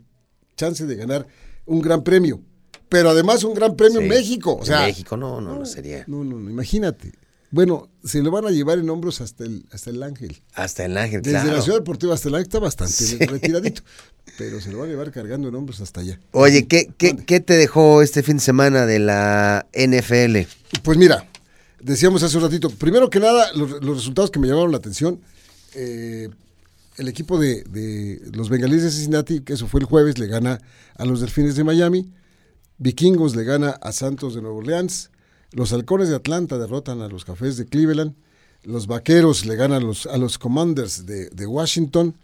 chance 0.56 0.86
de 0.86 0.96
ganar 0.96 1.28
un 1.66 1.82
gran 1.82 2.04
premio. 2.04 2.42
Pero 2.90 3.10
además 3.10 3.44
un 3.44 3.54
gran 3.54 3.76
premio 3.76 4.00
en. 4.02 4.08
México. 4.08 4.54
O 4.54 4.60
En 4.62 4.66
sea, 4.66 4.82
México 4.88 5.18
no, 5.18 5.40
no, 5.42 5.60
no 5.60 5.66
sería. 5.66 6.04
No, 6.08 6.24
no, 6.24 6.38
no, 6.40 6.50
imagínate. 6.50 7.12
Bueno, 7.50 7.88
se 8.04 8.22
lo 8.22 8.30
van 8.32 8.46
a 8.46 8.52
llevar 8.52 8.78
en 8.78 8.90
hombros 8.90 9.22
hasta 9.22 9.46
el, 9.46 9.66
hasta 9.72 9.90
el 9.90 10.04
Ángel. 10.04 10.42
Hasta 10.54 10.84
el 10.86 10.98
Ángel, 10.98 11.22
Desde 11.22 11.40
claro. 11.40 11.56
la 11.58 11.62
Ciudad 11.62 11.78
Deportiva 11.80 12.14
hasta 12.14 12.28
el 12.28 12.36
Ángel 12.36 12.48
está 12.48 12.60
bastante 12.60 12.94
Sí. 12.94 13.18
retiradito. 13.20 13.82
Pero 14.38 14.60
se 14.60 14.70
lo 14.72 14.80
van 14.80 14.88
a 14.90 14.92
llevar 14.92 15.12
cargando 15.12 15.48
en 15.48 15.56
hombros 15.56 15.80
hasta 15.80 16.02
allá. 16.02 16.20
Oye, 16.32 16.68
¿qué, 16.68 16.92
qué, 16.98 17.16
qué 17.16 17.40
te 17.40 17.54
dejó 17.54 18.02
este 18.02 18.22
fin 18.22 18.38
de 18.38 18.44
semana 18.44 18.86
de 18.86 19.00
la 19.00 19.66
NFL? 19.74 20.46
Pues 20.84 20.98
mira, 20.98 21.26
decíamos 21.82 22.22
hace 22.24 22.36
un 22.38 22.44
ratito, 22.44 22.70
primero 22.70 23.10
que 23.10 23.20
nada, 23.22 23.52
los, 23.54 23.82
los 23.82 23.98
resultados 23.98 24.30
que 24.30 24.40
me 24.40 24.48
llamaron 24.48 24.72
la 24.72 24.78
atención, 24.78 25.22
eh, 25.74 26.28
el 26.98 27.08
equipo 27.08 27.40
de, 27.40 27.64
de 27.64 28.22
los 28.34 28.50
bengalíes 28.50 28.84
de 28.84 28.92
Cincinnati, 28.92 29.40
que 29.40 29.54
eso 29.54 29.68
fue 29.68 29.80
el 29.80 29.86
jueves, 29.86 30.18
le 30.20 30.28
gana 30.28 30.60
a 30.98 31.06
los 31.06 31.22
Delfines 31.22 31.56
de 31.56 31.64
Miami, 31.64 32.12
Vikingos 32.78 33.36
le 33.36 33.44
gana 33.44 33.70
a 33.70 33.92
Santos 33.92 34.36
de 34.36 34.42
Nueva 34.42 34.58
Orleans, 34.58 35.10
los 35.52 35.72
Halcones 35.74 36.10
de 36.10 36.16
Atlanta 36.16 36.58
derrotan 36.58 37.02
a 37.02 37.08
los 37.08 37.26
Cafés 37.26 37.58
de 37.58 37.66
Cleveland, 37.66 38.16
los 38.64 38.88
Vaqueros 38.88 39.46
le 39.46 39.56
ganan 39.56 39.82
a 39.82 39.86
los, 39.86 40.06
a 40.06 40.18
los 40.18 40.38
Commanders 40.38 41.06
de, 41.06 41.30
de 41.30 41.46
Washington, 41.46 42.16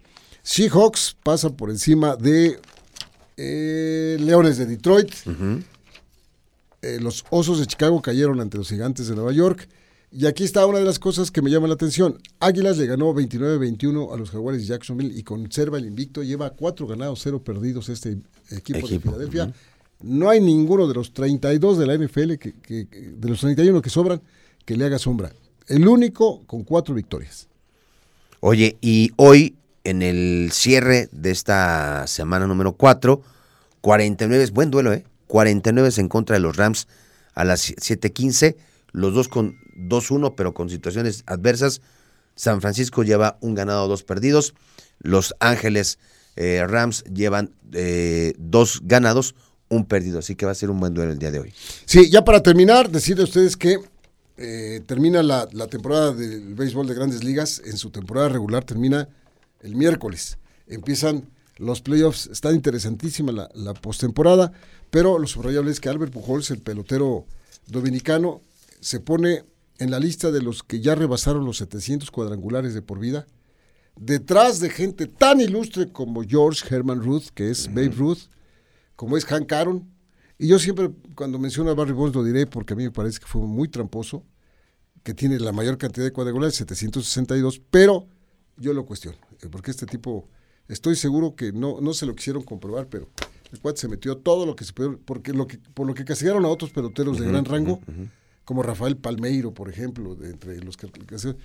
Seahawks 0.42 1.16
pasa 1.22 1.50
por 1.50 1.70
encima 1.70 2.16
de 2.16 2.58
eh, 3.36 4.16
Leones 4.20 4.58
de 4.58 4.66
Detroit, 4.66 5.10
eh, 6.84 6.98
los 7.00 7.24
Osos 7.30 7.58
de 7.58 7.66
Chicago 7.66 8.02
cayeron 8.02 8.40
ante 8.40 8.58
los 8.58 8.68
Gigantes 8.68 9.08
de 9.08 9.14
Nueva 9.14 9.32
York. 9.32 9.68
Y 10.12 10.26
aquí 10.26 10.44
está 10.44 10.64
una 10.66 10.78
de 10.78 10.84
las 10.84 11.00
cosas 11.00 11.30
que 11.32 11.42
me 11.42 11.50
llama 11.50 11.66
la 11.66 11.74
atención. 11.74 12.20
Águilas 12.38 12.76
le 12.76 12.86
ganó 12.86 13.12
29-21 13.14 14.14
a 14.14 14.16
los 14.16 14.30
Jaguares 14.30 14.60
de 14.60 14.68
Jacksonville 14.68 15.18
y 15.18 15.24
conserva 15.24 15.78
el 15.78 15.86
invicto. 15.86 16.22
Lleva 16.22 16.50
cuatro 16.50 16.86
ganados, 16.86 17.20
cero 17.20 17.42
perdidos 17.42 17.88
este 17.88 18.18
equipo, 18.50 18.86
de 18.86 19.00
Filadelfia. 19.00 19.52
No 20.04 20.28
hay 20.28 20.40
ninguno 20.40 20.86
de 20.86 20.94
los 20.94 21.14
32 21.14 21.78
de 21.78 21.86
la 21.86 21.96
NFL, 21.96 22.34
que, 22.34 22.52
de 22.90 23.28
los 23.28 23.40
31 23.40 23.80
que 23.80 23.90
sobran, 23.90 24.20
que 24.64 24.76
le 24.76 24.84
haga 24.84 24.98
sombra. 24.98 25.32
El 25.66 25.88
único 25.88 26.42
con 26.46 26.62
cuatro 26.62 26.94
victorias. 26.94 27.48
Oye, 28.40 28.76
y 28.82 29.12
hoy, 29.16 29.56
en 29.84 30.02
el 30.02 30.50
cierre 30.52 31.08
de 31.10 31.30
esta 31.30 32.06
semana 32.06 32.46
número 32.46 32.74
4, 32.74 33.22
49, 33.80 34.44
es 34.44 34.50
buen 34.50 34.70
duelo, 34.70 34.92
¿eh? 34.92 35.04
49 35.26 35.90
en 35.96 36.08
contra 36.08 36.34
de 36.34 36.40
los 36.40 36.56
Rams 36.56 36.86
a 37.34 37.44
las 37.44 37.70
7:15, 37.70 38.56
los 38.92 39.14
dos 39.14 39.28
con 39.28 39.56
2-1, 39.76 40.34
pero 40.36 40.54
con 40.54 40.68
situaciones 40.68 41.24
adversas. 41.26 41.80
San 42.34 42.60
Francisco 42.60 43.02
lleva 43.02 43.38
un 43.40 43.54
ganado, 43.54 43.88
dos 43.88 44.02
perdidos. 44.02 44.54
Los 45.00 45.34
Ángeles 45.40 45.98
eh, 46.36 46.64
Rams 46.66 47.04
llevan 47.04 47.54
eh, 47.72 48.34
dos 48.38 48.80
ganados, 48.84 49.34
un 49.76 49.84
perdido. 49.84 50.18
Así 50.18 50.34
que 50.34 50.46
va 50.46 50.52
a 50.52 50.54
ser 50.54 50.70
un 50.70 50.80
buen 50.80 50.94
duelo 50.94 51.12
el 51.12 51.18
día 51.18 51.30
de 51.30 51.40
hoy. 51.40 51.52
Sí, 51.84 52.10
ya 52.10 52.24
para 52.24 52.42
terminar, 52.42 52.90
decirle 52.90 53.22
a 53.22 53.24
ustedes 53.24 53.56
que 53.56 53.78
eh, 54.36 54.80
termina 54.86 55.22
la, 55.22 55.48
la 55.52 55.66
temporada 55.66 56.12
del 56.12 56.54
béisbol 56.54 56.86
de 56.86 56.94
grandes 56.94 57.24
ligas. 57.24 57.62
En 57.64 57.76
su 57.76 57.90
temporada 57.90 58.28
regular 58.28 58.64
termina 58.64 59.08
el 59.62 59.74
miércoles. 59.76 60.38
Empiezan 60.66 61.28
los 61.56 61.80
playoffs. 61.80 62.26
Está 62.26 62.52
interesantísima 62.52 63.32
la, 63.32 63.48
la 63.54 63.74
postemporada, 63.74 64.52
pero 64.90 65.18
lo 65.18 65.26
subrayable 65.26 65.70
es 65.70 65.80
que 65.80 65.88
Albert 65.88 66.12
Pujols, 66.12 66.50
el 66.50 66.60
pelotero 66.60 67.26
dominicano, 67.66 68.40
se 68.80 69.00
pone 69.00 69.44
en 69.78 69.90
la 69.90 69.98
lista 69.98 70.30
de 70.30 70.42
los 70.42 70.62
que 70.62 70.80
ya 70.80 70.94
rebasaron 70.94 71.44
los 71.44 71.58
700 71.58 72.10
cuadrangulares 72.10 72.74
de 72.74 72.82
por 72.82 72.98
vida. 72.98 73.26
Detrás 73.96 74.60
de 74.60 74.70
gente 74.70 75.06
tan 75.06 75.40
ilustre 75.40 75.90
como 75.90 76.22
George 76.22 76.62
Herman 76.68 77.02
Ruth, 77.02 77.26
que 77.34 77.50
es 77.50 77.68
Babe 77.68 77.90
Ruth, 77.96 78.28
como 78.96 79.16
es 79.16 79.24
Hank 79.24 79.52
Aaron. 79.52 79.88
Y 80.38 80.48
yo 80.48 80.58
siempre, 80.58 80.90
cuando 81.14 81.38
menciono 81.38 81.70
a 81.70 81.74
Barry 81.74 81.92
Bonds, 81.92 82.14
lo 82.16 82.24
diré 82.24 82.46
porque 82.46 82.74
a 82.74 82.76
mí 82.76 82.84
me 82.84 82.90
parece 82.90 83.20
que 83.20 83.26
fue 83.26 83.42
muy 83.42 83.68
tramposo, 83.68 84.24
que 85.02 85.14
tiene 85.14 85.38
la 85.38 85.52
mayor 85.52 85.78
cantidad 85.78 86.04
de 86.04 86.12
cuadrangulares, 86.12 86.54
762, 86.56 87.60
pero 87.70 88.08
yo 88.56 88.72
lo 88.72 88.84
cuestiono, 88.86 89.18
eh, 89.42 89.48
porque 89.50 89.70
este 89.70 89.86
tipo, 89.86 90.28
estoy 90.68 90.96
seguro 90.96 91.34
que 91.36 91.52
no, 91.52 91.80
no 91.80 91.92
se 91.94 92.06
lo 92.06 92.14
quisieron 92.14 92.42
comprobar, 92.42 92.88
pero 92.88 93.08
el 93.52 93.60
cuate 93.60 93.80
se 93.80 93.88
metió 93.88 94.16
todo 94.16 94.46
lo 94.46 94.56
que 94.56 94.64
se 94.64 94.72
pudo, 94.72 94.98
porque 95.04 95.32
lo 95.32 95.46
que, 95.46 95.58
por 95.58 95.86
lo 95.86 95.94
que 95.94 96.04
castigaron 96.04 96.44
a 96.44 96.48
otros 96.48 96.70
peloteros 96.70 97.18
de 97.20 97.26
gran 97.28 97.44
rango, 97.44 97.80
como 98.44 98.62
Rafael 98.62 98.96
Palmeiro, 98.96 99.54
por 99.54 99.68
ejemplo, 99.70 100.14
de 100.16 100.30
entre 100.30 100.58
los 100.64 100.76
que, 100.76 100.88
que- 100.90 101.36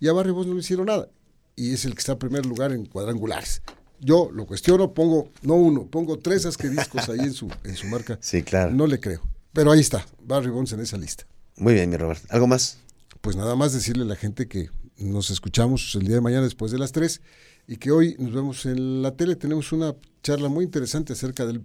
y 0.00 0.08
a 0.08 0.12
Barry 0.12 0.30
Bonds 0.30 0.48
no 0.48 0.54
le 0.54 0.60
hicieron 0.60 0.86
nada, 0.86 1.08
y 1.56 1.72
es 1.72 1.84
el 1.84 1.92
que 1.94 1.98
está 1.98 2.12
en 2.12 2.18
primer 2.18 2.46
lugar 2.46 2.72
en 2.72 2.86
cuadrangulares. 2.86 3.62
Yo 4.00 4.30
lo 4.32 4.46
cuestiono, 4.46 4.94
pongo, 4.94 5.30
no 5.42 5.54
uno, 5.54 5.86
pongo 5.86 6.18
tres 6.18 6.46
asqueriscos 6.46 7.08
ahí 7.08 7.20
en 7.20 7.32
su, 7.34 7.50
en 7.64 7.76
su 7.76 7.86
marca. 7.86 8.18
Sí, 8.20 8.42
claro. 8.42 8.72
No 8.72 8.86
le 8.86 8.98
creo. 8.98 9.20
Pero 9.52 9.72
ahí 9.72 9.80
está, 9.80 10.06
Barry 10.22 10.50
Bonds 10.50 10.72
en 10.72 10.80
esa 10.80 10.96
lista. 10.96 11.26
Muy 11.56 11.74
bien, 11.74 11.90
mi 11.90 11.96
Robert. 11.96 12.22
¿Algo 12.30 12.46
más? 12.46 12.78
Pues 13.20 13.36
nada 13.36 13.56
más 13.56 13.72
decirle 13.72 14.04
a 14.04 14.06
la 14.06 14.16
gente 14.16 14.48
que 14.48 14.70
nos 14.96 15.30
escuchamos 15.30 15.94
el 15.94 16.06
día 16.06 16.16
de 16.16 16.20
mañana 16.20 16.42
después 16.42 16.72
de 16.72 16.78
las 16.78 16.92
3 16.92 17.20
y 17.66 17.76
que 17.76 17.90
hoy 17.90 18.16
nos 18.18 18.32
vemos 18.32 18.64
en 18.66 19.02
la 19.02 19.16
tele. 19.16 19.36
Tenemos 19.36 19.72
una 19.72 19.94
charla 20.22 20.48
muy 20.48 20.64
interesante 20.64 21.12
acerca 21.12 21.44
del 21.44 21.62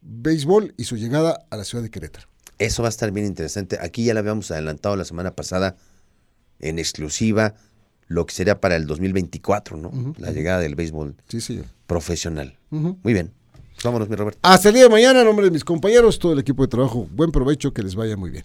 béisbol 0.00 0.74
y 0.76 0.84
su 0.84 0.96
llegada 0.96 1.46
a 1.50 1.56
la 1.56 1.64
ciudad 1.64 1.84
de 1.84 1.90
Querétaro. 1.90 2.28
Eso 2.58 2.82
va 2.82 2.88
a 2.88 2.90
estar 2.90 3.10
bien 3.12 3.26
interesante. 3.26 3.78
Aquí 3.80 4.04
ya 4.04 4.14
lo 4.14 4.20
habíamos 4.20 4.50
adelantado 4.50 4.96
la 4.96 5.04
semana 5.04 5.34
pasada 5.34 5.76
en 6.58 6.78
exclusiva 6.78 7.54
lo 8.08 8.26
que 8.26 8.34
sería 8.34 8.60
para 8.60 8.76
el 8.76 8.86
2024, 8.86 9.76
¿no? 9.76 10.14
La 10.18 10.30
llegada 10.32 10.60
del 10.60 10.74
béisbol 10.74 11.16
Sí, 11.28 11.40
señor. 11.40 11.64
profesional. 11.86 12.58
Muy 12.70 13.12
bien. 13.12 13.32
Pues 13.74 13.84
vámonos, 13.84 14.08
mi 14.08 14.16
Robert. 14.16 14.38
Hasta 14.42 14.68
el 14.68 14.74
día 14.74 14.84
de 14.84 14.90
mañana, 14.90 15.20
en 15.20 15.26
nombre 15.26 15.46
de 15.46 15.50
mis 15.50 15.64
compañeros, 15.64 16.18
todo 16.18 16.32
el 16.34 16.38
equipo 16.38 16.62
de 16.62 16.68
trabajo, 16.68 17.08
buen 17.10 17.32
provecho, 17.32 17.72
que 17.72 17.82
les 17.82 17.94
vaya 17.94 18.16
muy 18.16 18.30
bien. 18.30 18.44